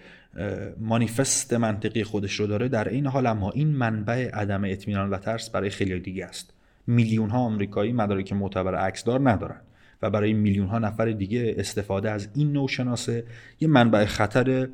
مانیفست 0.80 1.52
منطقی 1.52 2.04
خودش 2.04 2.40
رو 2.40 2.47
داره 2.47 2.68
در 2.68 2.88
این 2.88 3.06
حال 3.06 3.26
اما 3.26 3.50
این 3.50 3.68
منبع 3.68 4.30
عدم 4.30 4.64
اطمینان 4.64 5.11
و 5.11 5.18
ترس 5.18 5.50
برای 5.50 5.71
خیلی 5.71 6.00
دیگه 6.00 6.25
است. 6.25 6.52
میلیون 6.87 7.30
ها 7.30 7.38
آمریکایی 7.38 7.92
مدارک 7.92 8.33
معتبر 8.33 8.75
عکسدار 8.75 9.30
ندارن 9.30 9.61
و 10.02 10.11
برای 10.11 10.33
میلیون 10.33 10.66
ها 10.66 10.78
نفر 10.78 11.06
دیگه 11.06 11.54
استفاده 11.59 12.11
از 12.11 12.28
این 12.35 12.52
نوع 12.52 12.68
شناسه 12.68 13.25
یه 13.61 13.68
منبع 13.68 14.04
خطر 14.04 14.68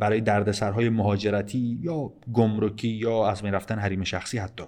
برای 0.00 0.20
دردسرهای 0.20 0.88
مهاجرتی 0.88 1.78
یا 1.82 2.12
گمرکی 2.32 2.88
یا 2.88 3.28
از 3.28 3.44
می 3.44 3.50
رفتن 3.50 3.78
حریم 3.78 4.04
شخصی 4.04 4.38
حتی. 4.38 4.64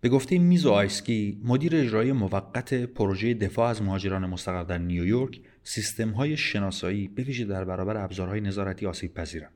به 0.00 0.08
گفته 0.08 0.38
میزو 0.38 0.70
آیسکی 0.70 1.40
مدیر 1.44 1.76
اجرایی 1.76 2.12
موقت 2.12 2.74
پروژه 2.74 3.34
دفاع 3.34 3.70
از 3.70 3.82
مهاجران 3.82 4.26
مستقر 4.26 4.62
در 4.62 4.78
نیویورک 4.78 5.40
سیستم 5.62 6.10
های 6.10 6.36
شناسایی 6.36 7.08
به 7.08 7.22
ویژه 7.22 7.44
در 7.44 7.64
برابر 7.64 7.96
ابزارهای 7.96 8.40
نظارتی 8.40 8.86
آسیب 8.86 9.14
پذیرند. 9.14 9.52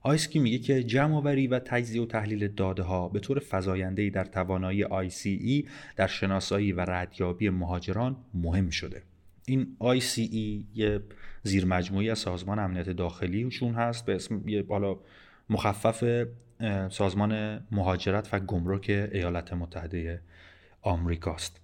آیسکی 0.00 0.38
میگه 0.38 0.58
که 0.58 0.82
جمع 0.82 1.16
آوری 1.16 1.46
و 1.46 1.58
تجزیه 1.58 2.02
و 2.02 2.06
تحلیل 2.06 2.48
داده 2.48 2.82
ها 2.82 3.08
به 3.08 3.20
طور 3.20 3.42
فزاینده‌ای 3.50 4.10
در 4.10 4.24
توانایی 4.24 4.84
ICE 4.84 5.68
در 5.96 6.06
شناسایی 6.06 6.72
و 6.72 6.80
ردیابی 6.80 7.48
مهاجران 7.50 8.16
مهم 8.34 8.70
شده. 8.70 9.02
این 9.46 9.76
ICE 9.80 10.18
یه 10.74 11.00
زیر 11.42 11.66
مجموعی 11.66 12.10
از 12.10 12.18
سازمان 12.18 12.58
امنیت 12.58 12.90
داخلیشون 12.90 13.74
هست 13.74 14.06
به 14.06 14.14
اسم 14.14 14.48
یه 14.48 14.62
بالا 14.62 14.96
مخفف 15.50 16.24
سازمان 16.90 17.60
مهاجرت 17.70 18.28
و 18.32 18.40
گمرک 18.40 19.08
ایالات 19.12 19.52
متحده 19.52 20.20
آمریکاست. 20.82 21.60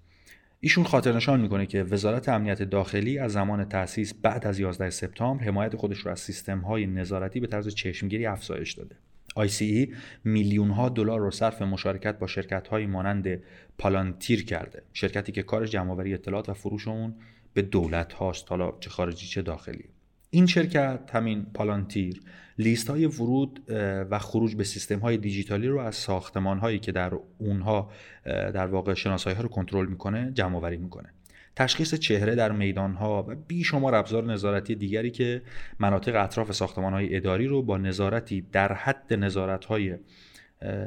ایشون 0.61 0.85
خاطر 0.85 1.13
نشان 1.13 1.41
می‌کنه 1.41 1.67
که 1.67 1.83
وزارت 1.83 2.29
امنیت 2.29 2.63
داخلی 2.63 3.19
از 3.19 3.33
زمان 3.33 3.65
تأسیس 3.65 4.15
بعد 4.15 4.47
از 4.47 4.59
11 4.59 4.91
سپتامبر 4.91 5.45
حمایت 5.45 5.77
خودش 5.77 5.99
رو 5.99 6.11
از 6.11 6.21
سیستم 6.21 6.59
های 6.59 6.87
نظارتی 6.87 7.41
به 7.41 7.47
طرز 7.47 7.75
چشمگیری 7.75 8.27
افزایش 8.27 8.73
داده. 8.73 8.97
ICE 9.39 9.89
میلیون 10.25 10.71
ها 10.71 10.89
دلار 10.89 11.21
رو 11.21 11.31
صرف 11.31 11.63
مشارکت 11.63 12.19
با 12.19 12.27
شرکت 12.27 12.69
های 12.69 12.87
مانند 12.87 13.43
پالانتیر 13.79 14.45
کرده 14.45 14.83
شرکتی 14.93 15.33
که 15.33 15.43
کارش 15.43 15.71
جمعآوری 15.71 16.15
اطلاعات 16.15 16.49
و 16.49 16.55
فروش 16.55 16.89
اون 16.89 17.15
به 17.54 17.62
دولت 17.62 18.12
هاست 18.12 18.50
حالا 18.50 18.73
چه 18.80 18.90
خارجی 18.90 19.26
چه 19.26 19.42
داخلی. 19.42 19.85
این 20.30 20.47
شرکت 20.47 21.11
همین 21.12 21.47
پالانتیر 21.54 22.23
لیست 22.59 22.90
های 22.90 23.07
ورود 23.07 23.64
و 24.11 24.19
خروج 24.19 24.57
به 24.57 24.64
سیستم 24.64 24.99
های 24.99 25.16
دیجیتالی 25.16 25.69
رو 25.69 25.78
از 25.78 25.95
ساختمان 25.95 26.59
هایی 26.59 26.78
که 26.78 26.92
در 26.92 27.12
اونها 27.38 27.90
در 28.25 28.66
واقع 28.66 28.95
شناسایی 28.95 29.37
ها 29.37 29.42
رو 29.42 29.49
کنترل 29.49 29.87
می‌کنه 29.87 30.30
جمع 30.35 30.57
آوری 30.57 30.76
می‌کنه. 30.76 31.09
تشخیص 31.57 31.95
چهره 31.95 32.35
در 32.35 32.52
میدان 32.52 32.95
ها 32.95 33.25
و 33.28 33.35
بیشمار 33.35 33.95
ابزار 33.95 34.25
نظارتی 34.25 34.75
دیگری 34.75 35.11
که 35.11 35.42
مناطق 35.78 36.25
اطراف 36.25 36.52
ساختمان 36.52 36.92
های 36.92 37.16
اداری 37.16 37.47
رو 37.47 37.62
با 37.62 37.78
نظارتی 37.78 38.40
در 38.52 38.73
حد 38.73 39.14
نظارت 39.14 39.64
های 39.64 39.97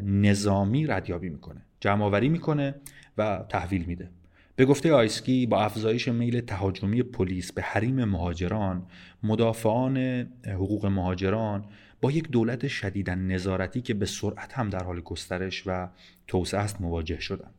نظامی 0.03 0.88
ردیابی 0.88 1.29
می‌کنه. 1.29 1.62
جمع 1.79 2.03
آوری 2.05 2.29
می‌کنه 2.29 2.75
و 3.17 3.46
تحویل 3.50 3.84
میده. 3.86 4.10
به 4.55 4.65
گفته 4.65 4.93
آیسکی 4.93 5.45
با 5.45 5.62
افزایش 5.62 6.07
میل 6.07 6.41
تهاجمی 6.41 7.03
پلیس 7.03 7.51
به 7.51 7.62
حریم 7.62 8.05
مهاجران 8.05 8.88
مدافعان 9.24 9.98
حقوق 10.45 10.86
مهاجران 10.86 11.65
با 12.01 12.12
یک 12.12 12.29
دولت 12.29 12.67
شدیدا 12.67 13.15
نظارتی 13.15 13.81
که 13.81 13.93
به 13.93 14.05
سرعت 14.05 14.53
هم 14.53 14.69
در 14.69 14.83
حال 14.83 15.01
گسترش 15.01 15.63
و 15.65 15.89
توسعه 16.27 16.60
است 16.60 16.81
مواجه 16.81 17.19
شدند. 17.19 17.53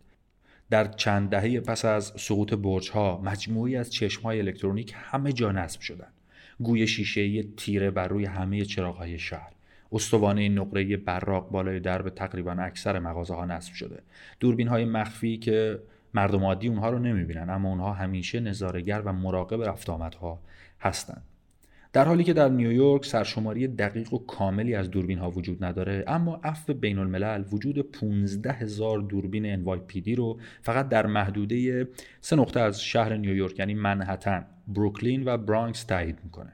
در 0.70 0.88
چند 0.88 1.30
دهه 1.30 1.60
پس 1.60 1.84
از 1.84 2.12
سقوط 2.16 2.54
برج 2.54 2.90
ها 2.90 3.20
مجموعی 3.24 3.76
از 3.76 3.92
چشم 3.92 4.22
های 4.22 4.40
الکترونیک 4.40 4.94
همه 4.96 5.32
جا 5.32 5.52
نصب 5.52 5.80
شدند. 5.80 6.12
گوی 6.60 6.86
شیشه 6.86 7.42
تیره 7.42 7.90
بر 7.90 8.08
روی 8.08 8.24
همه 8.24 8.64
چراغ 8.64 8.96
های 8.96 9.18
شهر. 9.18 9.52
استوانه 9.92 10.48
نقره 10.48 10.96
براق 10.96 11.50
بالای 11.50 11.80
درب 11.80 12.08
تقریبا 12.08 12.52
اکثر 12.52 12.98
مغازه 12.98 13.34
ها 13.34 13.44
نصب 13.44 13.72
شده. 13.72 14.02
دوربین 14.40 14.68
های 14.68 14.84
مخفی 14.84 15.36
که 15.36 15.80
مردم 16.14 16.44
عادی 16.44 16.68
اونها 16.68 16.90
رو 16.90 16.98
نمی‌بینن 16.98 17.50
اما 17.50 17.68
اونها 17.68 17.92
همیشه 17.92 18.40
نظارگر 18.40 19.02
و 19.04 19.12
مراقب 19.12 19.62
رفت 19.62 19.90
آمدها 19.90 20.40
هستند 20.80 21.22
در 21.94 22.04
حالی 22.04 22.24
که 22.24 22.32
در 22.32 22.48
نیویورک 22.48 23.04
سرشماری 23.04 23.68
دقیق 23.68 24.14
و 24.14 24.18
کاملی 24.18 24.74
از 24.74 24.90
دوربین 24.90 25.18
ها 25.18 25.30
وجود 25.30 25.64
نداره 25.64 26.04
اما 26.06 26.40
عفو 26.44 26.74
بین 26.74 26.98
الملل 26.98 27.44
وجود 27.52 27.78
15 27.78 28.52
هزار 28.52 28.98
دوربین 28.98 29.64
NYPD 29.64 30.08
رو 30.16 30.38
فقط 30.62 30.88
در 30.88 31.06
محدوده 31.06 31.88
سه 32.20 32.36
نقطه 32.36 32.60
از 32.60 32.82
شهر 32.82 33.16
نیویورک 33.16 33.58
یعنی 33.58 33.74
منحتن، 33.74 34.46
بروکلین 34.68 35.22
و 35.26 35.36
برانکس 35.36 35.84
تایید 35.84 36.18
می‌کنه. 36.24 36.52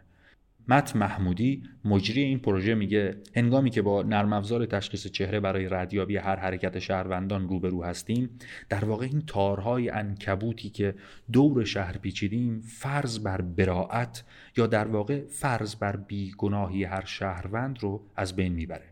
مت 0.70 0.96
محمودی 0.96 1.62
مجری 1.84 2.22
این 2.22 2.38
پروژه 2.38 2.74
میگه 2.74 3.16
هنگامی 3.36 3.70
که 3.70 3.82
با 3.82 4.02
نرم 4.02 4.32
افزار 4.32 4.66
تشخیص 4.66 5.06
چهره 5.06 5.40
برای 5.40 5.68
ردیابی 5.68 6.16
هر 6.16 6.36
حرکت 6.36 6.78
شهروندان 6.78 7.48
روبرو 7.48 7.84
هستیم 7.84 8.30
در 8.68 8.84
واقع 8.84 9.04
این 9.04 9.22
تارهای 9.26 9.90
انکبوتی 9.90 10.70
که 10.70 10.94
دور 11.32 11.64
شهر 11.64 11.98
پیچیدیم 11.98 12.60
فرض 12.60 13.18
بر 13.18 13.40
براعت 13.40 14.24
یا 14.56 14.66
در 14.66 14.88
واقع 14.88 15.20
فرض 15.28 15.74
بر 15.74 15.96
بیگناهی 15.96 16.84
هر 16.84 17.04
شهروند 17.04 17.78
رو 17.82 18.02
از 18.16 18.36
بین 18.36 18.52
می‌بره 18.52 18.86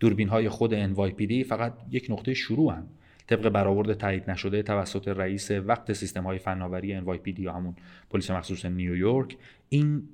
دوربین 0.00 0.28
های 0.28 0.48
خود 0.48 0.94
NYPD 0.94 1.46
فقط 1.48 1.72
یک 1.90 2.06
نقطه 2.10 2.34
شروع 2.34 2.72
هم. 2.72 2.86
طبق 3.26 3.48
برآورد 3.48 3.94
تایید 3.94 4.30
نشده 4.30 4.62
توسط 4.62 5.08
رئیس 5.08 5.50
وقت 5.50 5.92
سیستم 5.92 6.24
های 6.24 6.38
فناوری 6.38 7.00
NYPD 7.00 7.38
یا 7.38 7.52
همون 7.52 7.76
پلیس 8.10 8.30
مخصوص 8.30 8.64
نیویورک 8.64 9.36
این 9.68 10.08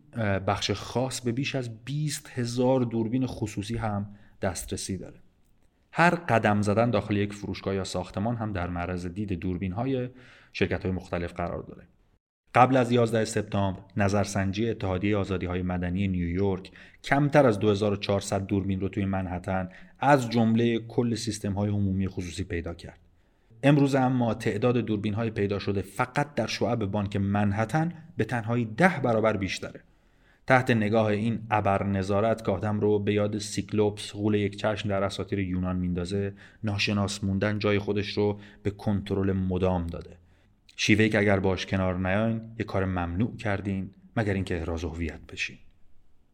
بخش 0.47 0.71
خاص 0.71 1.21
به 1.21 1.33
بیش 1.33 1.55
از 1.55 1.85
20 1.85 2.31
هزار 2.35 2.81
دوربین 2.81 3.27
خصوصی 3.27 3.77
هم 3.77 4.17
دسترسی 4.43 4.97
داره. 4.97 5.17
هر 5.93 6.15
قدم 6.15 6.63
زدن 6.63 6.91
داخل 6.91 7.17
یک 7.17 7.33
فروشگاه 7.33 7.75
یا 7.75 7.85
ساختمان 7.85 8.37
هم 8.37 8.53
در 8.53 8.69
معرض 8.69 9.07
دید 9.07 9.33
دوربین 9.33 9.73
های 9.73 10.09
شرکت 10.53 10.83
های 10.83 10.93
مختلف 10.93 11.33
قرار 11.33 11.63
داره. 11.63 11.83
قبل 12.55 12.77
از 12.77 12.93
11 12.93 13.25
سپتامبر 13.25 13.81
نظرسنجی 13.97 14.71
اتحادیه 14.71 15.17
آزادی 15.17 15.47
های 15.47 15.63
مدنی 15.63 16.09
نیویورک 16.09 16.71
کمتر 17.05 17.47
از 17.47 17.59
2400 17.59 18.47
دوربین 18.47 18.81
رو 18.81 18.89
توی 18.89 19.05
منحتن 19.05 19.69
از 20.01 20.31
جمله 20.31 20.79
کل 20.79 21.15
سیستم 21.15 21.53
های 21.53 21.71
عمومی 21.71 22.09
خصوصی 22.09 22.45
پیدا 22.45 22.75
کرد. 22.75 22.99
امروز 23.63 23.95
اما 23.95 24.35
تعداد 24.35 24.77
دوربین 24.77 25.15
های 25.15 25.31
پیدا 25.31 25.59
شده 25.59 25.83
فقط 25.83 26.35
در 26.35 26.47
شعب 26.47 26.85
بانک 26.85 27.17
منحتن 27.17 27.93
به 28.17 28.25
تنهایی 28.25 28.65
ده 28.65 29.01
برابر 29.05 29.37
بیشتره. 29.37 29.81
تحت 30.47 30.71
نگاه 30.71 31.07
این 31.07 31.39
ابر 31.51 31.87
نظارت 31.87 32.45
که 32.45 32.53
آدم 32.53 32.81
رو 32.81 32.99
به 32.99 33.13
یاد 33.13 33.39
سیکلوپس 33.39 34.13
غول 34.13 34.35
یک 34.35 34.57
چشم 34.57 34.89
در 34.89 35.05
اساطیر 35.05 35.39
یونان 35.39 35.77
میندازه 35.77 36.33
ناشناس 36.65 37.25
موندن 37.25 37.59
جای 37.59 37.79
خودش 37.79 38.09
رو 38.09 38.39
به 38.63 38.71
کنترل 38.71 39.33
مدام 39.33 39.87
داده 39.87 40.20
شیوهی 40.83 41.09
که 41.09 41.19
اگر 41.19 41.41
باش 41.41 41.67
کنار 41.67 41.99
نیاین 41.99 42.41
یه 42.59 42.65
کار 42.65 42.85
ممنوع 42.85 43.37
کردین 43.37 43.91
مگر 44.17 44.35
اینکه 44.35 44.59
احراز 44.59 44.85
هویت 44.85 45.21
بشین. 45.33 45.59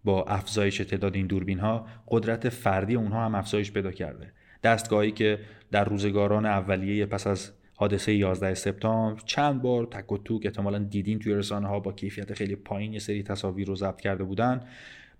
با 0.05 0.25
افزایش 0.25 0.77
تعداد 0.77 1.15
این 1.15 1.27
دوربین 1.27 1.59
ها 1.59 1.87
قدرت 2.09 2.49
فردی 2.49 2.95
اونها 2.95 3.25
هم 3.25 3.35
افزایش 3.35 3.73
پیدا 3.73 3.93
کرده. 3.93 4.33
دستگاهی 4.63 5.13
که 5.13 5.39
در 5.71 5.85
روزگاران 5.85 6.47
اولیه 6.47 7.07
پس 7.07 7.27
از 7.27 7.51
حادثه 7.75 8.15
11 8.15 8.55
سپتامبر 8.55 9.21
چند 9.25 9.63
بار 9.63 9.87
تک 9.87 10.13
و 10.13 10.19
توک 10.19 10.43
احتمالا 10.47 10.79
دیدین 10.79 11.19
توی 11.19 11.35
رسانه 11.35 11.69
ها 11.69 11.81
با 11.81 11.93
کیفیت 11.93 12.35
خیلی 12.35 12.57
پایین 12.57 12.93
یه 12.93 12.99
سری 12.99 13.23
تصاویر 13.23 13.69
رو 13.69 13.75
ضبط 13.75 14.01
کرده 14.01 14.25
بودن. 14.25 14.61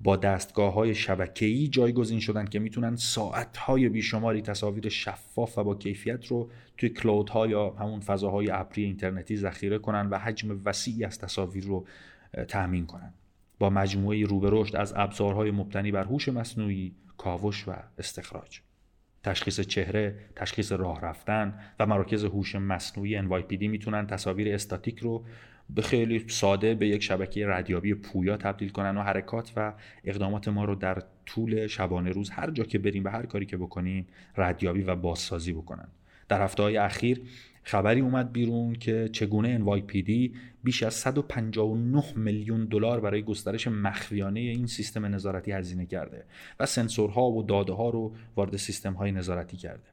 با 0.01 0.17
دستگاه 0.17 0.73
های 0.73 0.95
شبکه‌ای 0.95 1.69
جایگزین 1.69 2.21
شدن 2.21 2.45
که 2.45 2.59
می‌تونن 2.59 2.97
ساعت 2.97 3.57
های 3.57 3.89
بیشماری 3.89 4.43
تصاویر 4.43 4.89
شفاف 4.89 5.59
و 5.59 5.65
با 5.65 5.75
کیفیت 5.75 6.27
رو 6.27 6.51
توی 6.79 6.89
کلود 6.89 7.31
ها 7.31 7.47
یا 7.47 7.71
همون 7.71 8.01
فضاهای 8.01 8.51
ابری 8.51 8.85
اینترنتی 8.85 9.37
ذخیره 9.37 9.79
کنن 9.79 10.09
و 10.09 10.19
حجم 10.19 10.61
وسیعی 10.65 11.05
از 11.05 11.19
تصاویر 11.19 11.65
رو 11.65 11.87
تأمین 12.49 12.87
کنن. 12.87 13.13
با 13.59 13.71
مجموعه 13.71 14.25
روبه 14.25 14.49
رشد 14.53 14.77
از 14.77 14.93
ابزارهای 14.97 15.51
مبتنی 15.51 15.93
بر 15.93 16.05
هوش 16.05 16.29
مصنوعی 16.29 16.95
کاوش 17.17 17.69
و 17.69 17.73
استخراج. 17.99 18.61
تشخیص 19.27 19.61
چهره، 19.61 20.15
تشخیص 20.37 20.73
راه 20.73 21.01
رفتن 21.01 21.55
و 21.81 21.87
مراکز 21.87 22.25
هوش 22.25 22.55
مصنوعی 22.55 23.23
NYPD 23.23 23.63
می‌تونن 23.63 24.07
تصاویر 24.07 24.55
استاتیک 24.55 24.99
رو 24.99 25.25
به 25.71 25.83
خیلی 25.83 26.25
ساده 26.29 26.75
به 26.75 26.89
یک 26.89 27.03
شبکه 27.03 27.47
ردیابی 27.47 27.95
پویا 27.95 28.37
تبدیل 28.37 28.69
کنن 28.69 28.97
و 28.97 29.03
حرکات 29.03 29.53
و 29.57 29.73
اقدامات 30.05 30.49
ما 30.49 30.65
رو 30.65 30.75
در 30.75 31.03
طول 31.27 31.67
شبانه 31.67 32.11
روز 32.11 32.31
هر 32.31 32.51
جا 32.51 32.65
که 32.65 32.79
بریم 32.79 33.05
و 33.05 33.09
هر 33.09 33.27
کاری 33.27 33.47
که 33.47 33.57
بکنیم 33.57 34.07
ردیابی 34.37 34.83
و 34.83 34.97
بازسازی 34.97 35.53
بکنن. 35.53 35.89
در 36.29 36.43
هفته 36.43 36.63
های 36.63 36.77
اخیر 36.77 37.23
خبری 37.69 38.01
اومد 38.01 38.33
بیرون 38.33 38.75
که 38.75 39.09
چگونه 39.13 39.59
NYPD 39.59 40.37
بیش 40.65 40.83
از 40.83 40.95
159 40.95 42.05
میلیون 42.17 42.65
دلار 42.65 43.01
برای 43.01 43.23
گسترش 43.23 43.69
مخفیانه 43.69 44.41
این 44.41 44.67
سیستم 44.67 45.15
نظارتی 45.15 45.53
هزینه 45.53 45.87
کرده 45.87 46.25
و 46.61 46.67
سنسورها 46.67 47.31
و 47.31 47.43
داده 47.43 47.73
ها 47.73 47.91
رو 47.91 48.15
وارد 48.37 48.57
سیستم 48.57 48.93
های 48.93 49.13
نظارتی 49.13 49.57
کرده. 49.57 49.89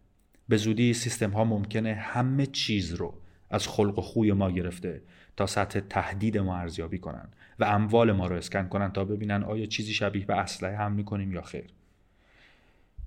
به 0.48 0.58
زودی 0.58 0.94
سیستم 0.94 1.30
ها 1.30 1.44
ممکنه 1.44 1.94
همه 1.94 2.46
چیز 2.46 2.94
رو 2.94 3.13
از 3.50 3.68
خلق 3.68 4.00
و 4.00 4.01
خوی 4.01 4.32
ما 4.32 4.51
گرفته 4.51 5.01
تا 5.38 5.46
سطح 5.46 5.80
تهدید 5.80 6.38
ما 6.38 6.58
ارزیابی 6.58 6.98
کنن 6.98 7.30
و 7.60 7.63
اموال 7.63 8.12
ما 8.12 8.27
رو 8.27 8.36
اسکن 8.36 8.68
کنن 8.68 8.92
تا 8.92 9.06
ببینن 9.06 9.44
آیا 9.44 9.65
چیزی 9.65 9.94
شبیه 9.94 10.25
به 10.25 10.36
اسلحه 10.36 10.77
هم 10.77 10.92
می‌کنیم 10.92 11.34
یا 11.34 11.42
خیر. 11.42 11.65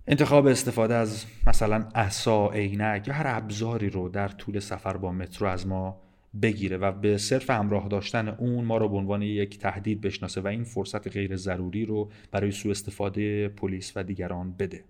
انتخاب 0.09 0.47
استفاده 0.47 0.95
از 0.95 1.25
مثلا 1.47 1.89
عصا 1.95 2.51
عینک 2.51 3.09
یا 3.09 3.15
هر 3.15 3.27
ابزاری 3.27 3.91
رو 3.91 4.09
در 4.09 4.29
طول 4.29 4.59
سفر 4.61 4.97
با 4.97 5.13
مترو 5.13 5.47
از 5.49 5.67
ما 5.67 6.01
بگیره 6.43 6.77
و 6.77 6.93
به 6.93 7.19
صرف 7.19 7.51
همراه 7.51 7.89
داشتن 7.89 8.29
اون 8.29 8.65
ما 8.65 8.77
رو 8.77 8.89
به 8.89 8.97
عنوان 8.97 9.23
یک 9.23 9.59
تهدید 9.59 10.01
بشناسه 10.01 10.41
و 10.41 10.47
این 10.47 10.65
فرصت 10.65 11.09
غیر 11.09 11.37
ضروری 11.37 11.85
رو 11.85 12.11
برای 12.31 12.51
سوء 12.51 12.71
استفاده 12.71 13.49
پلیس 13.49 13.93
و 13.97 14.03
دیگران 14.03 14.53
بده. 14.53 14.85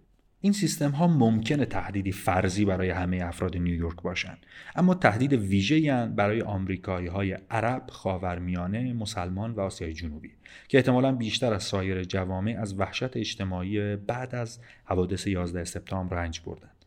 این 0.47 0.53
سیستم 0.53 0.91
ها 0.91 1.07
ممکنه 1.07 1.65
تهدیدی 1.65 2.13
فرضی 2.13 2.65
برای 2.65 2.91
همه 2.91 3.25
افراد 3.25 3.57
نیویورک 3.57 4.03
باشند 4.03 4.39
اما 4.77 4.95
تهدید 4.95 5.33
ویژه 5.33 6.07
برای 6.07 6.43
آمریکایی 6.43 7.07
های 7.07 7.39
عرب، 7.51 7.83
خاورمیانه، 7.91 8.93
مسلمان 8.93 9.51
و 9.53 9.61
آسیای 9.61 9.93
جنوبی 9.93 10.31
که 10.69 10.79
احتمالا 10.79 11.13
بیشتر 11.13 11.55
از 11.55 11.63
سایر 11.63 12.05
جوامع 12.05 12.57
از 12.61 12.79
وحشت 12.79 13.17
اجتماعی 13.17 13.97
بعد 13.97 14.35
از 14.35 14.61
حوادث 14.85 15.27
11 15.27 15.65
سپتامبر 15.65 16.17
رنج 16.17 16.41
بردند. 16.47 16.85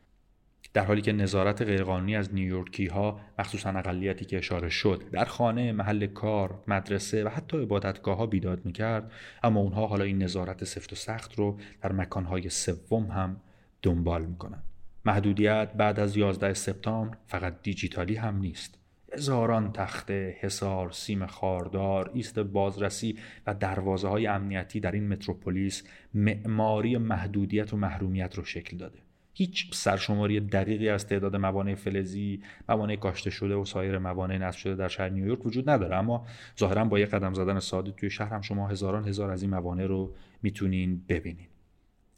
در 0.73 0.85
حالی 0.85 1.01
که 1.01 1.11
نظارت 1.11 1.61
غیرقانونی 1.61 2.15
از 2.15 2.33
نیویورکی 2.33 2.85
ها 2.85 3.19
مخصوصا 3.39 3.69
اقلیتی 3.69 4.25
که 4.25 4.37
اشاره 4.37 4.69
شد 4.69 5.03
در 5.11 5.25
خانه 5.25 5.71
محل 5.71 6.07
کار 6.07 6.63
مدرسه 6.67 7.23
و 7.23 7.27
حتی 7.29 7.57
عبادتگاه 7.57 8.17
ها 8.17 8.25
بیداد 8.25 8.65
می‌کرد 8.65 9.11
اما 9.43 9.59
اونها 9.59 9.87
حالا 9.87 10.03
این 10.03 10.23
نظارت 10.23 10.63
سفت 10.63 10.93
و 10.93 10.95
سخت 10.95 11.35
رو 11.35 11.57
در 11.81 11.91
مکانهای 11.91 12.49
سوم 12.49 13.03
هم 13.03 13.41
دنبال 13.81 14.25
می‌کنن 14.25 14.63
محدودیت 15.05 15.73
بعد 15.73 15.99
از 15.99 16.17
11 16.17 16.53
سپتامبر 16.53 17.17
فقط 17.27 17.61
دیجیتالی 17.61 18.15
هم 18.15 18.37
نیست 18.37 18.79
هزاران 19.13 19.71
تخته، 19.71 20.37
حصار، 20.39 20.91
سیم 20.91 21.25
خاردار، 21.25 22.11
ایست 22.13 22.39
بازرسی 22.39 23.17
و 23.47 23.53
دروازه 23.53 24.07
های 24.07 24.27
امنیتی 24.27 24.79
در 24.79 24.91
این 24.91 25.07
متروپولیس 25.07 25.83
معماری 26.13 26.97
محدودیت 26.97 27.73
و 27.73 27.77
محرومیت 27.77 28.35
رو 28.35 28.43
شکل 28.43 28.77
داده. 28.77 28.99
هیچ 29.33 29.73
سرشماری 29.73 30.39
دقیقی 30.39 30.89
از 30.89 31.07
تعداد 31.07 31.35
موانع 31.35 31.75
فلزی، 31.75 32.41
موانع 32.69 32.95
کاشته 32.95 33.29
شده 33.29 33.55
و 33.55 33.65
سایر 33.65 33.97
موانع 33.97 34.37
نصب 34.37 34.57
شده 34.57 34.75
در 34.75 34.87
شهر 34.87 35.09
نیویورک 35.09 35.45
وجود 35.45 35.69
نداره 35.69 35.95
اما 35.95 36.25
ظاهرا 36.59 36.85
با 36.85 36.99
یک 36.99 37.09
قدم 37.09 37.33
زدن 37.33 37.59
ساده 37.59 37.91
توی 37.91 38.09
شهر 38.09 38.33
هم 38.33 38.41
شما 38.41 38.67
هزاران 38.67 39.07
هزار 39.07 39.31
از 39.31 39.41
این 39.41 39.51
موانع 39.51 39.85
رو 39.85 40.13
می‌تونین 40.43 41.01
ببینین. 41.09 41.47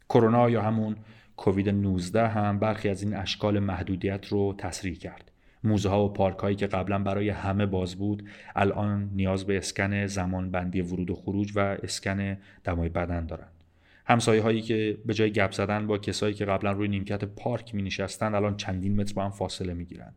کرونا 0.08 0.50
یا 0.50 0.62
همون 0.62 0.96
کووید 1.36 1.68
19 1.68 2.28
هم 2.28 2.58
برخی 2.58 2.88
از 2.88 3.02
این 3.02 3.14
اشکال 3.14 3.58
محدودیت 3.58 4.26
رو 4.26 4.54
تسریع 4.58 4.94
کرد. 4.94 5.30
موزه 5.64 5.88
ها 5.88 6.04
و 6.04 6.12
پارک 6.12 6.38
هایی 6.38 6.56
که 6.56 6.66
قبلا 6.66 6.98
برای 6.98 7.28
همه 7.28 7.66
باز 7.66 7.94
بود 7.94 8.28
الان 8.56 9.10
نیاز 9.14 9.44
به 9.44 9.56
اسکن 9.56 10.06
زمان 10.06 10.50
بندی 10.50 10.80
ورود 10.80 11.10
و 11.10 11.14
خروج 11.14 11.52
و 11.54 11.58
اسکن 11.58 12.36
دمای 12.64 12.88
بدن 12.88 13.26
دارند. 13.26 13.52
همسایه 14.06 14.42
هایی 14.42 14.62
که 14.62 14.98
به 15.06 15.14
جای 15.14 15.30
گپ 15.30 15.52
زدن 15.52 15.86
با 15.86 15.98
کسایی 15.98 16.34
که 16.34 16.44
قبلا 16.44 16.72
روی 16.72 16.88
نیمکت 16.88 17.24
پارک 17.24 17.74
می 17.74 17.82
نشستن 17.82 18.34
الان 18.34 18.56
چندین 18.56 19.00
متر 19.00 19.14
با 19.14 19.24
هم 19.24 19.30
فاصله 19.30 19.74
می 19.74 19.84
گیرند. 19.84 20.14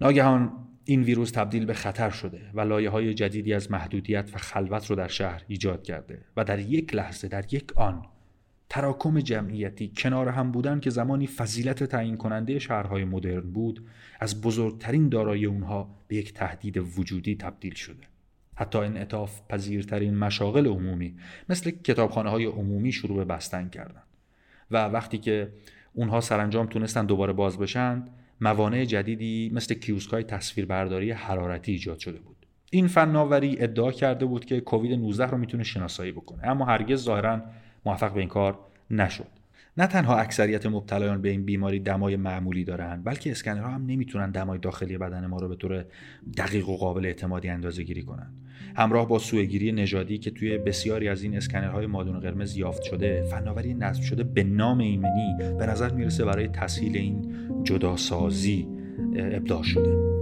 ناگهان 0.00 0.52
این 0.84 1.02
ویروس 1.02 1.30
تبدیل 1.30 1.64
به 1.64 1.74
خطر 1.74 2.10
شده 2.10 2.40
و 2.54 2.60
لایه 2.60 2.90
های 2.90 3.14
جدیدی 3.14 3.54
از 3.54 3.70
محدودیت 3.70 4.30
و 4.34 4.38
خلوت 4.38 4.86
رو 4.86 4.96
در 4.96 5.08
شهر 5.08 5.42
ایجاد 5.48 5.82
کرده 5.82 6.18
و 6.36 6.44
در 6.44 6.58
یک 6.58 6.94
لحظه 6.94 7.28
در 7.28 7.54
یک 7.54 7.72
آن 7.76 8.02
تراکم 8.68 9.20
جمعیتی 9.20 9.92
کنار 9.96 10.28
هم 10.28 10.52
بودن 10.52 10.80
که 10.80 10.90
زمانی 10.90 11.26
فضیلت 11.26 11.84
تعیین 11.84 12.16
کننده 12.16 12.58
شهرهای 12.58 13.04
مدرن 13.04 13.52
بود 13.52 13.86
از 14.20 14.40
بزرگترین 14.40 15.08
دارایی 15.08 15.46
اونها 15.46 15.90
به 16.08 16.16
یک 16.16 16.34
تهدید 16.34 16.76
وجودی 16.98 17.36
تبدیل 17.36 17.74
شده. 17.74 18.02
حتی 18.54 18.78
انعطاف 18.78 19.40
پذیرترین 19.48 20.16
مشاغل 20.16 20.66
عمومی 20.66 21.16
مثل 21.48 21.70
کتابخانه 21.70 22.30
های 22.30 22.44
عمومی 22.44 22.92
شروع 22.92 23.16
به 23.16 23.24
بستن 23.24 23.68
کردند 23.68 24.06
و 24.70 24.84
وقتی 24.84 25.18
که 25.18 25.52
اونها 25.94 26.20
سرانجام 26.20 26.66
تونستن 26.66 27.06
دوباره 27.06 27.32
باز 27.32 27.58
بشن 27.58 28.04
موانع 28.40 28.84
جدیدی 28.84 29.50
مثل 29.54 29.74
کیوسک 29.74 30.12
های 30.12 30.22
تصویربرداری 30.22 31.10
حرارتی 31.10 31.72
ایجاد 31.72 31.98
شده 31.98 32.18
بود. 32.18 32.36
این 32.70 32.86
فناوری 32.86 33.56
ادعا 33.58 33.92
کرده 33.92 34.26
بود 34.26 34.44
که 34.44 34.60
کووید 34.60 34.92
19 34.92 35.26
رو 35.26 35.38
می‌تونه 35.38 35.64
شناسایی 35.64 36.12
بکنه 36.12 36.46
اما 36.46 36.64
هرگز 36.64 37.02
ظاهرا 37.02 37.42
موفق 37.86 38.12
به 38.12 38.20
این 38.20 38.28
کار 38.28 38.58
نشد. 38.90 39.26
نه 39.78 39.86
تنها 39.86 40.16
اکثریت 40.16 40.66
مبتلایان 40.66 41.22
به 41.22 41.28
این 41.28 41.44
بیماری 41.44 41.80
دمای 41.80 42.16
معمولی 42.16 42.64
دارند 42.64 43.04
بلکه 43.04 43.30
اسکنرها 43.30 43.68
هم 43.68 43.86
نمی‌تونن 43.86 44.30
دمای 44.30 44.58
داخلی 44.58 44.98
بدن 44.98 45.26
ما 45.26 45.38
رو 45.38 45.48
به 45.48 45.56
طور 45.56 45.84
دقیق 46.36 46.68
و 46.68 46.76
قابل 46.76 47.06
اعتمادی 47.06 47.48
اندازه 47.48 47.82
گیری 47.82 48.02
کنند. 48.02 48.34
همراه 48.76 49.08
با 49.08 49.18
سوگیری 49.18 49.72
نژادی 49.72 50.18
که 50.18 50.30
توی 50.30 50.58
بسیاری 50.58 51.08
از 51.08 51.22
این 51.22 51.36
اسکنرهای 51.36 51.86
مادون 51.86 52.20
قرمز 52.20 52.56
یافت 52.56 52.82
شده 52.82 53.22
فناوری 53.22 53.74
نصب 53.74 54.02
شده 54.02 54.24
به 54.24 54.44
نام 54.44 54.78
ایمنی 54.78 55.36
به 55.58 55.66
نظر 55.66 55.92
می‌رسه 55.92 56.24
برای 56.24 56.48
تسهیل 56.48 56.96
این 56.96 57.34
جداسازی 57.64 58.68
ابداع 59.16 59.62
شده. 59.62 60.15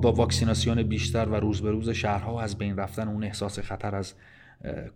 با 0.00 0.12
واکسیناسیون 0.12 0.82
بیشتر 0.82 1.28
و 1.28 1.34
روز 1.34 1.62
به 1.62 1.70
روز 1.70 1.90
شهرها 1.90 2.40
از 2.40 2.58
بین 2.58 2.76
رفتن 2.76 3.08
اون 3.08 3.24
احساس 3.24 3.58
خطر 3.58 3.94
از 3.94 4.14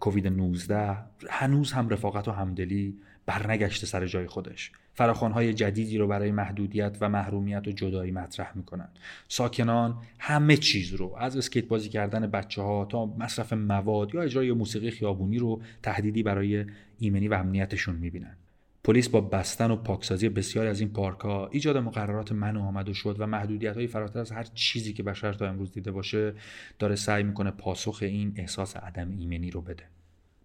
کووید 0.01 0.27
19 0.27 0.97
هنوز 1.29 1.73
هم 1.73 1.89
رفاقت 1.89 2.29
و 2.29 2.33
همدلی 2.33 2.97
برنگشته 3.27 3.87
سر 3.87 4.07
جای 4.07 4.27
خودش. 4.27 4.73
فراخوانهای 4.95 5.55
جدیدی 5.55 5.99
رو 5.99 6.07
برای 6.09 6.31
محدودیت 6.31 6.97
و 7.01 7.09
محرومیت 7.09 7.69
و 7.69 7.73
جدایی 7.73 8.11
مطرح 8.11 8.53
می‌کنن. 8.55 8.89
ساکنان 9.29 9.97
همه 10.19 10.57
چیز 10.57 10.95
رو 10.95 11.15
از 11.19 11.37
اسکیت 11.37 11.69
بازی 11.69 11.89
کردن 11.89 12.27
بچه 12.27 12.63
ها 12.63 12.85
تا 12.85 13.07
مصرف 13.07 13.53
مواد 13.53 14.15
یا 14.15 14.23
اجرای 14.23 14.53
موسیقی 14.53 14.91
خیابونی 14.91 15.39
رو 15.39 15.63
تهدیدی 15.83 16.23
برای 16.23 16.65
ایمنی 16.99 17.29
و 17.29 17.35
امنیتشون 17.35 17.97
می‌بینن. 17.97 18.37
پلیس 18.85 19.09
با 19.09 19.21
بستن 19.21 19.71
و 19.71 19.77
پاکسازی 19.77 20.29
بسیاری 20.29 20.69
از 20.69 20.81
این 20.81 20.93
پارک 20.93 21.21
ها 21.21 21.49
ایجاد 21.53 21.77
مقررات 21.77 22.33
من 22.33 22.57
آمد 22.57 22.89
و 22.89 22.95
شد 22.95 23.17
و 23.19 23.27
محدودیت 23.27 23.77
های 23.77 23.87
فراتر 23.87 24.19
از 24.19 24.33
هر 24.33 24.43
چیزی 24.55 24.93
که 24.93 25.03
بشر 25.03 25.33
تا 25.33 25.49
امروز 25.49 25.73
دیده 25.73 25.91
باشه 25.91 26.35
داره 26.79 26.95
سعی 26.95 27.23
می‌کنه 27.23 27.51
پاسخ 27.51 27.99
این 28.03 28.35
احساس 28.37 28.77
عدم 28.77 29.11
ایمنی 29.11 29.51
رو 29.51 29.61
بده. 29.61 29.85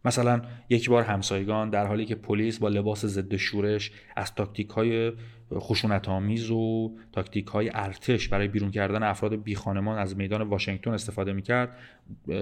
مثلا 0.05 0.41
یک 0.69 0.89
بار 0.89 1.03
همسایگان 1.03 1.69
در 1.69 1.87
حالی 1.87 2.05
که 2.05 2.15
پلیس 2.15 2.59
با 2.59 2.69
لباس 2.69 3.05
ضد 3.05 3.35
شورش 3.35 3.91
از 4.15 4.35
تاکتیک 4.35 4.69
های 4.69 5.13
خشونت 5.53 6.09
آمیز 6.09 6.51
و 6.51 6.97
تاکتیک 7.11 7.47
های 7.47 7.71
ارتش 7.73 8.27
برای 8.27 8.47
بیرون 8.47 8.71
کردن 8.71 9.03
افراد 9.03 9.35
بی 9.35 9.55
خانمان 9.55 9.97
از 9.97 10.17
میدان 10.17 10.41
واشنگتن 10.41 10.91
استفاده 10.91 11.33
می‌کرد 11.33 11.77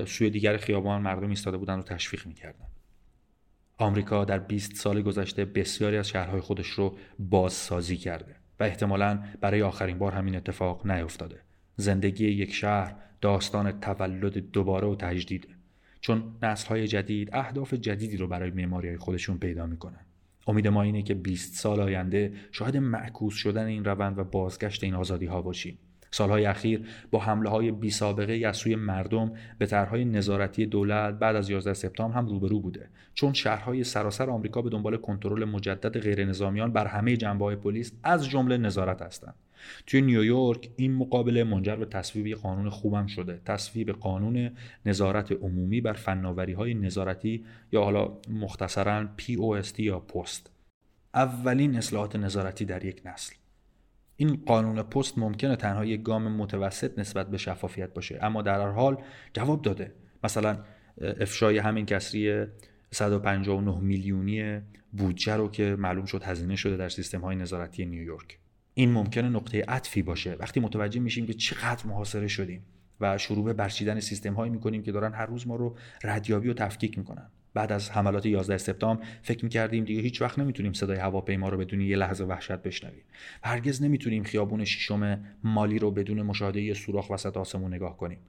سوی 0.06 0.29
دیگر 0.29 0.58
خیابان 0.58 1.01
مردم 1.01 1.29
ایستاده 1.29 1.58
بودن 1.58 1.79
و 1.79 1.82
تشویق 1.82 2.27
می‌کردن. 2.27 2.65
آمریکا 3.84 4.26
در 4.26 4.39
20 4.39 4.76
سال 4.76 5.02
گذشته 5.02 5.46
بسیاری 5.46 5.98
از 5.98 6.08
شهرهای 6.08 6.41
خودش 6.41 6.67
رو 6.67 6.98
بازسازی 7.19 7.98
کرده 7.98 8.36
و 8.60 8.63
احتمالا 8.63 9.24
برای 9.41 9.62
آخرین 9.62 9.98
بار 9.98 10.12
همین 10.12 10.36
اتفاق 10.36 10.88
نیفتاده. 10.88 11.39
زندگی 11.76 12.28
یک 12.28 12.54
شهر 12.54 12.96
داستان 13.22 13.80
تولد 13.80 14.52
دوباره 14.52 14.88
و 14.88 14.96
تجدیده 14.96 15.48
چون 16.02 16.24
نسلهای 16.43 16.88
جدید 16.88 17.30
اهداف 17.34 17.74
جدیدی 17.74 18.17
رو 18.17 18.28
برای 18.28 18.52
معماری 18.52 18.98
خودشون 18.98 19.38
پیدا 19.38 19.65
می‌کنن. 19.65 20.00
امید 20.48 20.67
ما 20.67 20.82
اینه 20.82 21.02
که 21.04 21.13
20 21.13 21.54
سال 21.54 21.80
آینده 21.80 22.34
شاهد 22.52 22.78
معکوس 22.78 23.34
شدن 23.34 23.65
این 23.65 23.86
روند 23.86 24.17
و 24.17 24.24
بازگشت 24.24 24.84
این 24.84 24.96
آزادی 24.96 25.26
ها 25.26 25.41
باشیم. 25.41 25.78
سالهای 26.13 26.45
اخیر 26.45 26.82
با 27.12 27.19
حمله 27.19 27.49
های 27.49 27.71
بی 27.71 27.89
سابقه 27.89 28.47
از 28.47 28.58
سوی 28.58 28.76
مردم 28.76 29.32
به 29.58 29.65
طرحهای 29.65 30.06
نظارتی 30.06 30.65
دولت 30.65 31.19
بعد 31.19 31.36
از 31.36 31.49
11 31.49 31.73
سپتامبر 31.73 32.17
هم 32.17 32.28
روبرو 32.28 32.60
بوده. 32.60 32.89
چون 33.13 33.34
شهرهای 33.34 33.84
سراسر 33.84 34.30
آمریکا 34.30 34.62
به 34.62 34.69
دنبال 34.69 34.97
کنترل 34.97 35.45
مجدد 35.45 35.99
غیر 35.99 36.26
نظامیان 36.26 36.73
بر 36.73 36.88
همه 36.88 37.17
جنبه 37.17 37.45
های 37.45 37.56
پلیس 37.56 37.91
از 38.04 38.30
جمله 38.30 38.58
نظارت 38.58 39.02
هستند. 39.02 39.36
توی 39.88 40.02
نیویورک 40.02 40.69
این 40.76 40.95
مقابله 40.95 41.43
منجر 41.43 41.76
به 41.76 41.86
تصویب 41.86 42.38
قانون 42.38 42.69
خوبم 42.69 43.08
شده. 43.08 43.41
تصویب 43.45 43.91
قانون 43.91 44.52
نظارت 44.86 45.32
عمومی 45.32 45.82
بر 45.82 45.93
فناوری 45.93 46.54
های 46.54 46.73
نظارتی 46.73 47.45
یا 47.71 47.84
حالا 47.84 48.17
مختصرا 48.30 49.08
POST 49.17 49.80
یا 49.80 49.99
پست 49.99 50.49
اولین 51.13 51.76
اصلاحات 51.76 52.15
نظارتی 52.15 52.65
در 52.65 52.86
یک 52.86 53.02
نسل. 53.06 53.34
این 54.24 54.44
قانون 54.46 54.84
پست 54.84 55.18
ممکنه 55.18 55.56
تنها 55.56 55.86
یک 55.86 56.02
گام 56.02 56.32
متوسط 56.32 57.00
نسبت 57.00 57.30
به 57.30 57.38
شفافیت 57.38 57.94
باشه. 57.94 58.20
اما 58.22 58.42
در 58.42 58.62
هر 58.62 58.72
حال 58.72 58.98
جواب 59.34 59.62
داده. 59.62 59.94
مثلا 60.24 60.58
افشای 61.20 61.58
همین 61.58 61.86
کسری 61.86 62.46
159 62.92 63.80
میلیونی 63.80 64.62
بودجه 64.92 65.36
رو 65.36 65.50
که 65.50 65.76
معلوم 65.80 66.06
شد 66.06 66.24
هزینه 66.24 66.56
شده 66.56 66.78
در 66.78 66.90
سیستم 66.90 67.22
های 67.22 67.36
نظارتی 67.36 67.86
نیویورک 67.86 68.40
این 68.74 68.92
ممکنه 68.92 69.30
نقطه 69.30 69.66
عطفی 69.68 70.02
باشه. 70.02 70.34
وقتی 70.40 70.60
متوجه 70.60 71.00
میشیم 71.00 71.26
که 71.26 71.34
چقدر 71.34 71.88
محاصره 71.88 72.28
شدیم 72.28 72.66
و 73.00 73.18
شروع 73.18 73.46
به 73.46 73.54
برچیدن 73.54 74.00
سیستم 74.00 74.34
هایی 74.34 74.52
می‌کنیم 74.52 74.84
که 74.84 74.92
دارن 74.92 75.14
هر 75.14 75.26
روز 75.26 75.48
ما 75.48 75.56
رو 75.56 75.76
ردیابی 76.04 76.50
و 76.50 76.54
تفکیک 76.54 76.98
می‌کنن. 76.98 77.30
بعد 77.54 77.72
از 77.72 77.92
حملات 77.92 78.26
11 78.26 78.58
سپتامبر 78.58 79.06
فکر 79.22 79.44
می‌کردیم 79.44 79.84
دیگه 79.84 80.02
هیچ 80.02 80.22
وقت 80.22 80.39
نمی‌تونیم 80.39 80.74
صدای 80.74 80.98
هواپیما 80.98 81.50
رو 81.50 81.58
بدون 81.58 81.82
یه 81.82 81.96
لحظه 81.96 82.24
وحشت 82.24 82.52
بشنویم. 82.52 83.04
هرگز 83.44 83.84
نمی‌تونیم 83.84 84.24
خیابون 84.24 84.66
ششم 84.66 85.20
مالی 85.44 85.80
رو 85.80 85.92
بدون 85.92 86.22
مشاهده 86.22 86.62
یه 86.62 86.74
سوراخ 86.74 87.10
وسط 87.10 87.38
آسمون 87.38 87.74
نگاه 87.74 87.98
کنیم. 87.98 88.20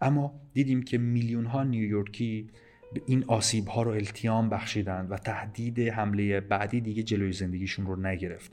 اما 0.00 0.34
دیدیم 0.54 0.82
که 0.82 0.98
میلیون 0.98 1.46
ها 1.46 1.62
نیویورکی 1.62 2.48
به 2.94 3.02
این 3.06 3.24
آسیب 3.24 3.68
ها 3.68 3.82
رو 3.82 3.90
التیام 3.90 4.48
بخشیدند 4.48 5.10
و 5.10 5.16
تهدید 5.16 5.80
حمله 5.80 6.40
بعدی 6.40 6.80
دیگه 6.80 7.02
جلوی 7.02 7.32
زندگیشون 7.32 7.86
رو 7.86 8.06
نگرفت. 8.06 8.52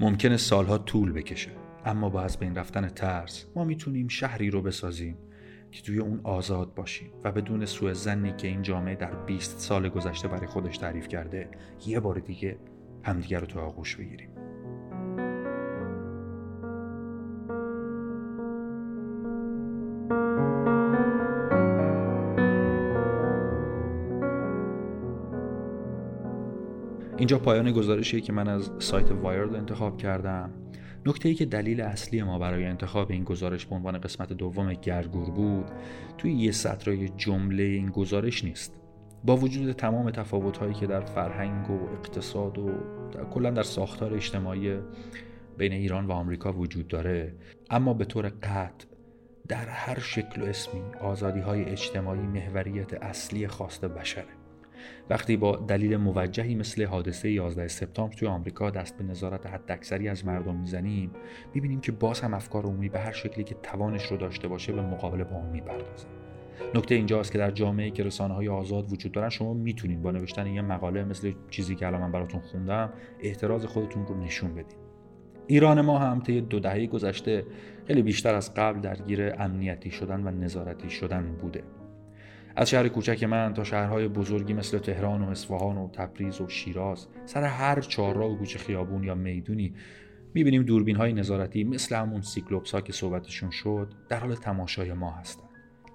ممکنه 0.00 0.36
سالها 0.36 0.78
طول 0.78 1.12
بکشه 1.12 1.50
اما 1.84 2.08
با 2.08 2.22
از 2.22 2.38
بین 2.38 2.54
رفتن 2.54 2.88
ترس 2.88 3.46
ما 3.54 3.64
می‌تونیم 3.64 4.08
شهری 4.08 4.50
رو 4.50 4.62
بسازیم 4.62 5.16
که 5.76 5.82
توی 5.82 5.98
اون 5.98 6.20
آزاد 6.24 6.74
باشیم 6.74 7.10
و 7.24 7.32
بدون 7.32 7.66
سوء 7.66 7.92
زنی 7.92 8.32
که 8.32 8.48
این 8.48 8.62
جامعه 8.62 8.94
در 8.94 9.14
20 9.14 9.58
سال 9.58 9.88
گذشته 9.88 10.28
برای 10.28 10.46
خودش 10.46 10.78
تعریف 10.78 11.08
کرده 11.08 11.48
یه 11.86 12.00
بار 12.00 12.18
دیگه 12.18 12.58
همدیگر 13.02 13.40
رو 13.40 13.46
تو 13.46 13.60
آغوش 13.60 13.96
بگیریم. 13.96 14.28
اینجا 27.18 27.38
پایان 27.38 27.72
گزارشیه 27.72 28.20
که 28.20 28.32
من 28.32 28.48
از 28.48 28.70
سایت 28.78 29.10
وایرد 29.10 29.54
انتخاب 29.54 29.96
کردم. 29.96 30.50
نکته 31.06 31.28
ای 31.28 31.34
که 31.34 31.44
دلیل 31.44 31.80
اصلی 31.80 32.22
ما 32.22 32.38
برای 32.38 32.64
انتخاب 32.64 33.10
این 33.10 33.24
گزارش 33.24 33.66
به 33.66 33.74
عنوان 33.74 33.98
قسمت 33.98 34.32
دوم 34.32 34.72
گرگور 34.72 35.30
بود 35.30 35.70
توی 36.18 36.32
یه 36.32 36.52
سطرای 36.52 37.08
جمله 37.08 37.62
این 37.62 37.90
گزارش 37.90 38.44
نیست. 38.44 38.80
با 39.24 39.36
وجود 39.36 39.72
تمام 39.72 40.10
تفاوت‌هایی 40.10 40.74
که 40.74 40.86
در 40.86 41.00
فرهنگ 41.00 41.70
و 41.70 41.88
اقتصاد 41.92 42.58
و 42.58 42.70
کلا 43.30 43.50
در 43.50 43.62
ساختار 43.62 44.14
اجتماعی 44.14 44.78
بین 45.58 45.72
ایران 45.72 46.06
و 46.06 46.12
آمریکا 46.12 46.52
وجود 46.52 46.88
داره 46.88 47.34
اما 47.70 47.94
به 47.94 48.04
طور 48.04 48.28
قطع 48.42 48.86
در 49.48 49.68
هر 49.68 49.98
شکل 49.98 50.42
و 50.42 50.44
اسمی 50.44 50.80
آزادی 51.00 51.40
های 51.40 51.64
اجتماعی 51.64 52.20
محوریت 52.20 52.94
اصلی 52.94 53.48
خواست 53.48 53.84
بشره. 53.84 54.45
وقتی 55.10 55.36
با 55.36 55.56
دلیل 55.56 55.96
موجهی 55.96 56.54
مثل 56.54 56.84
حادثه 56.84 57.30
11 57.30 57.68
سپتامبر 57.68 58.14
توی 58.14 58.28
آمریکا 58.28 58.70
دست 58.70 58.98
به 58.98 59.04
نظارت 59.04 59.46
حداکثری 59.46 60.08
از 60.08 60.26
مردم 60.26 60.56
می‌زنیم 60.56 61.10
می‌بینیم 61.54 61.80
که 61.80 61.92
باز 61.92 62.20
هم 62.20 62.34
افکار 62.34 62.64
عمومی 62.64 62.88
به 62.88 63.00
هر 63.00 63.12
شکلی 63.12 63.44
که 63.44 63.56
توانش 63.62 64.02
رو 64.02 64.16
داشته 64.16 64.48
باشه 64.48 64.72
به 64.72 64.82
مقابله 64.82 65.24
با 65.24 65.36
اون 65.36 65.50
می‌پردازه. 65.50 66.06
نکته 66.74 66.94
اینجاست 66.94 67.32
که 67.32 67.38
در 67.38 67.50
جامعه 67.50 67.90
که 67.90 68.04
رسانه 68.04 68.34
های 68.34 68.48
آزاد 68.48 68.92
وجود 68.92 69.12
دارن 69.12 69.28
شما 69.28 69.54
می‌تونید 69.54 70.02
با 70.02 70.10
نوشتن 70.10 70.46
یه 70.46 70.62
مقاله 70.62 71.04
مثل 71.04 71.32
چیزی 71.50 71.74
که 71.74 71.86
الان 71.86 72.00
من 72.00 72.12
براتون 72.12 72.40
خوندم 72.40 72.92
اعتراض 73.20 73.64
خودتون 73.64 74.06
رو 74.06 74.20
نشون 74.24 74.54
بدین. 74.54 74.78
ایران 75.46 75.80
ما 75.80 75.98
هم 75.98 76.20
طی 76.20 76.40
دو 76.40 76.60
دهه 76.60 76.86
گذشته 76.86 77.44
خیلی 77.86 78.02
بیشتر 78.02 78.34
از 78.34 78.54
قبل 78.54 78.80
درگیر 78.80 79.32
امنیتی 79.38 79.90
شدن 79.90 80.26
و 80.26 80.30
نظارتی 80.30 80.90
شدن 80.90 81.36
بوده. 81.40 81.62
از 82.58 82.70
شهر 82.70 82.88
کوچک 82.88 83.24
من 83.24 83.54
تا 83.54 83.64
شهرهای 83.64 84.08
بزرگی 84.08 84.54
مثل 84.54 84.78
تهران 84.78 85.22
و 85.22 85.30
اصفهان 85.30 85.76
و 85.76 85.88
تبریز 85.90 86.40
و 86.40 86.48
شیراز 86.48 87.06
سر 87.24 87.44
هر 87.44 87.80
چهارراه 87.80 88.30
و 88.30 88.38
کوچه 88.38 88.58
خیابون 88.58 89.04
یا 89.04 89.14
می‌دونی 89.14 89.74
می‌بینیم 90.34 90.62
دوربین 90.62 90.96
های 90.96 91.12
نظارتی 91.12 91.64
مثل 91.64 91.96
همون 91.96 92.20
سیکلوپس 92.20 92.74
ها 92.74 92.80
که 92.80 92.92
صحبتشون 92.92 93.50
شد 93.50 93.92
در 94.08 94.18
حال 94.20 94.34
تماشای 94.34 94.92
ما 94.92 95.10
هستن. 95.10 95.42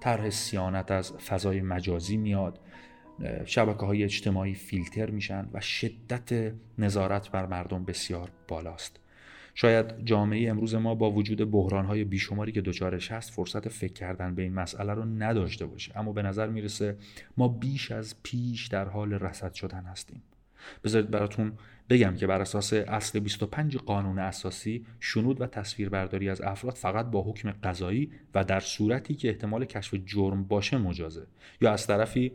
طرح 0.00 0.30
سیانت 0.30 0.90
از 0.90 1.12
فضای 1.12 1.62
مجازی 1.62 2.16
میاد 2.16 2.60
شبکه 3.44 3.86
های 3.86 4.04
اجتماعی 4.04 4.54
فیلتر 4.54 5.10
میشن 5.10 5.48
و 5.52 5.60
شدت 5.60 6.52
نظارت 6.78 7.30
بر 7.30 7.46
مردم 7.46 7.84
بسیار 7.84 8.30
بالاست. 8.48 9.01
شاید 9.54 10.04
جامعه 10.04 10.50
امروز 10.50 10.74
ما 10.74 10.94
با 10.94 11.10
وجود 11.10 11.50
بحرانهای 11.50 12.04
بیشماری 12.04 12.52
که 12.52 12.60
دچارش 12.60 13.12
هست 13.12 13.30
فرصت 13.30 13.68
فکر 13.68 13.92
کردن 13.92 14.34
به 14.34 14.42
این 14.42 14.54
مسئله 14.54 14.94
رو 14.94 15.04
نداشته 15.04 15.66
باشه. 15.66 15.98
اما 15.98 16.12
به 16.12 16.22
نظر 16.22 16.46
می‌رسه 16.46 16.96
ما 17.36 17.48
بیش 17.48 17.90
از 17.90 18.14
پیش 18.22 18.66
در 18.66 18.88
حال 18.88 19.12
رسد 19.12 19.54
شدن 19.54 19.84
هستیم. 19.84 20.22
بذارید 20.84 21.10
براتون 21.10 21.52
بگم 21.90 22.16
که 22.16 22.26
بر 22.26 22.40
اساس 22.40 22.72
اصل 22.72 23.18
25 23.18 23.76
قانون 23.76 24.18
اساسی 24.18 24.86
شنود 25.00 25.40
و 25.40 25.46
تصویربرداری 25.46 26.28
از 26.28 26.40
افراد 26.40 26.74
فقط 26.74 27.06
با 27.06 27.22
حکم 27.22 27.50
قضایی 27.50 28.10
و 28.34 28.44
در 28.44 28.60
صورتی 28.60 29.14
که 29.14 29.28
احتمال 29.28 29.64
کشف 29.64 29.94
جرم 30.06 30.44
باشه 30.44 30.78
مجازه. 30.78 31.26
یا 31.60 31.72
از 31.72 31.86
طرفی 31.86 32.32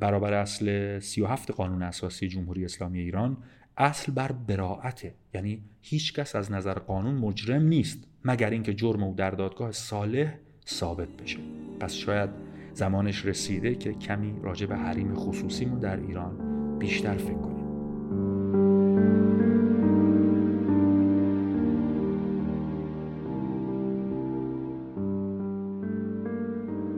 برابر 0.00 0.32
اصل 0.32 0.98
37 0.98 1.50
قانون 1.50 1.82
اساسی 1.82 2.28
جمهوری 2.28 2.64
اسلامی 2.64 3.00
ایران 3.00 3.36
اصل 3.78 4.12
بر 4.12 4.32
براعته. 4.32 5.14
یعنی 5.34 5.62
هیچکس 5.82 6.36
از 6.36 6.52
نظر 6.52 6.74
قانون 6.74 7.14
مجرم 7.14 7.62
نیست 7.62 7.98
مگر 8.24 8.50
اینکه 8.50 8.74
جرم 8.74 9.02
او 9.02 9.14
در 9.14 9.30
دادگاه 9.30 9.72
صالح 9.72 10.34
ثابت 10.68 11.08
بشه. 11.08 11.38
پس 11.80 11.92
شاید 11.92 12.30
زمانش 12.74 13.26
رسیده 13.26 13.74
که 13.74 13.92
کمی 13.92 14.34
راجع 14.42 14.66
به 14.66 14.76
حریم 14.76 15.14
خصوصیمون 15.14 15.78
در 15.78 15.96
ایران 15.96 16.38
بیشتر 16.78 17.16
فکر 17.16 17.34
کنیم. 17.34 17.58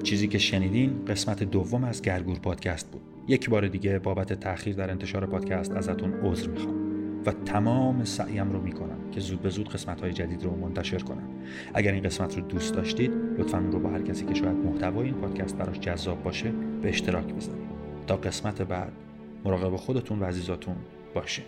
چیزی 0.02 0.28
که 0.28 0.38
شنیدین 0.38 1.04
قسمت 1.04 1.42
دوم 1.42 1.84
از 1.84 2.02
گرگور 2.02 2.38
پادکست 2.38 2.90
بود. 2.90 3.19
یک 3.30 3.50
بار 3.50 3.68
دیگه 3.68 3.98
بابت 3.98 4.32
تاخیر 4.32 4.76
در 4.76 4.90
انتشار 4.90 5.26
پادکست 5.26 5.72
ازتون 5.72 6.12
عذر 6.12 6.48
می‌خوام 6.48 6.74
و 7.26 7.32
تمام 7.32 8.04
سعیم 8.04 8.52
رو 8.52 8.60
می‌کنم 8.60 9.10
که 9.12 9.20
زود 9.20 9.42
به 9.42 9.48
زود 9.48 9.68
قسمت 9.68 10.00
های 10.00 10.12
جدید 10.12 10.44
رو 10.44 10.56
منتشر 10.56 10.98
کنم. 10.98 11.28
اگر 11.74 11.92
این 11.92 12.02
قسمت 12.02 12.36
رو 12.36 12.42
دوست 12.42 12.74
داشتید 12.74 13.12
لطفا 13.38 13.58
اون 13.58 13.72
رو 13.72 13.80
با 13.80 13.90
هر 13.90 14.02
کسی 14.02 14.24
که 14.24 14.34
شاید 14.34 14.56
محتوای 14.56 15.06
این 15.06 15.14
پادکست 15.14 15.58
براش 15.58 15.80
جذاب 15.80 16.22
باشه 16.22 16.52
به 16.82 16.88
اشتراک 16.88 17.24
بذارید. 17.24 17.70
تا 18.06 18.16
قسمت 18.16 18.62
بعد 18.62 18.92
مراقب 19.44 19.76
خودتون 19.76 20.20
و 20.20 20.24
عزیزاتون 20.24 20.76
باشین. 21.14 21.44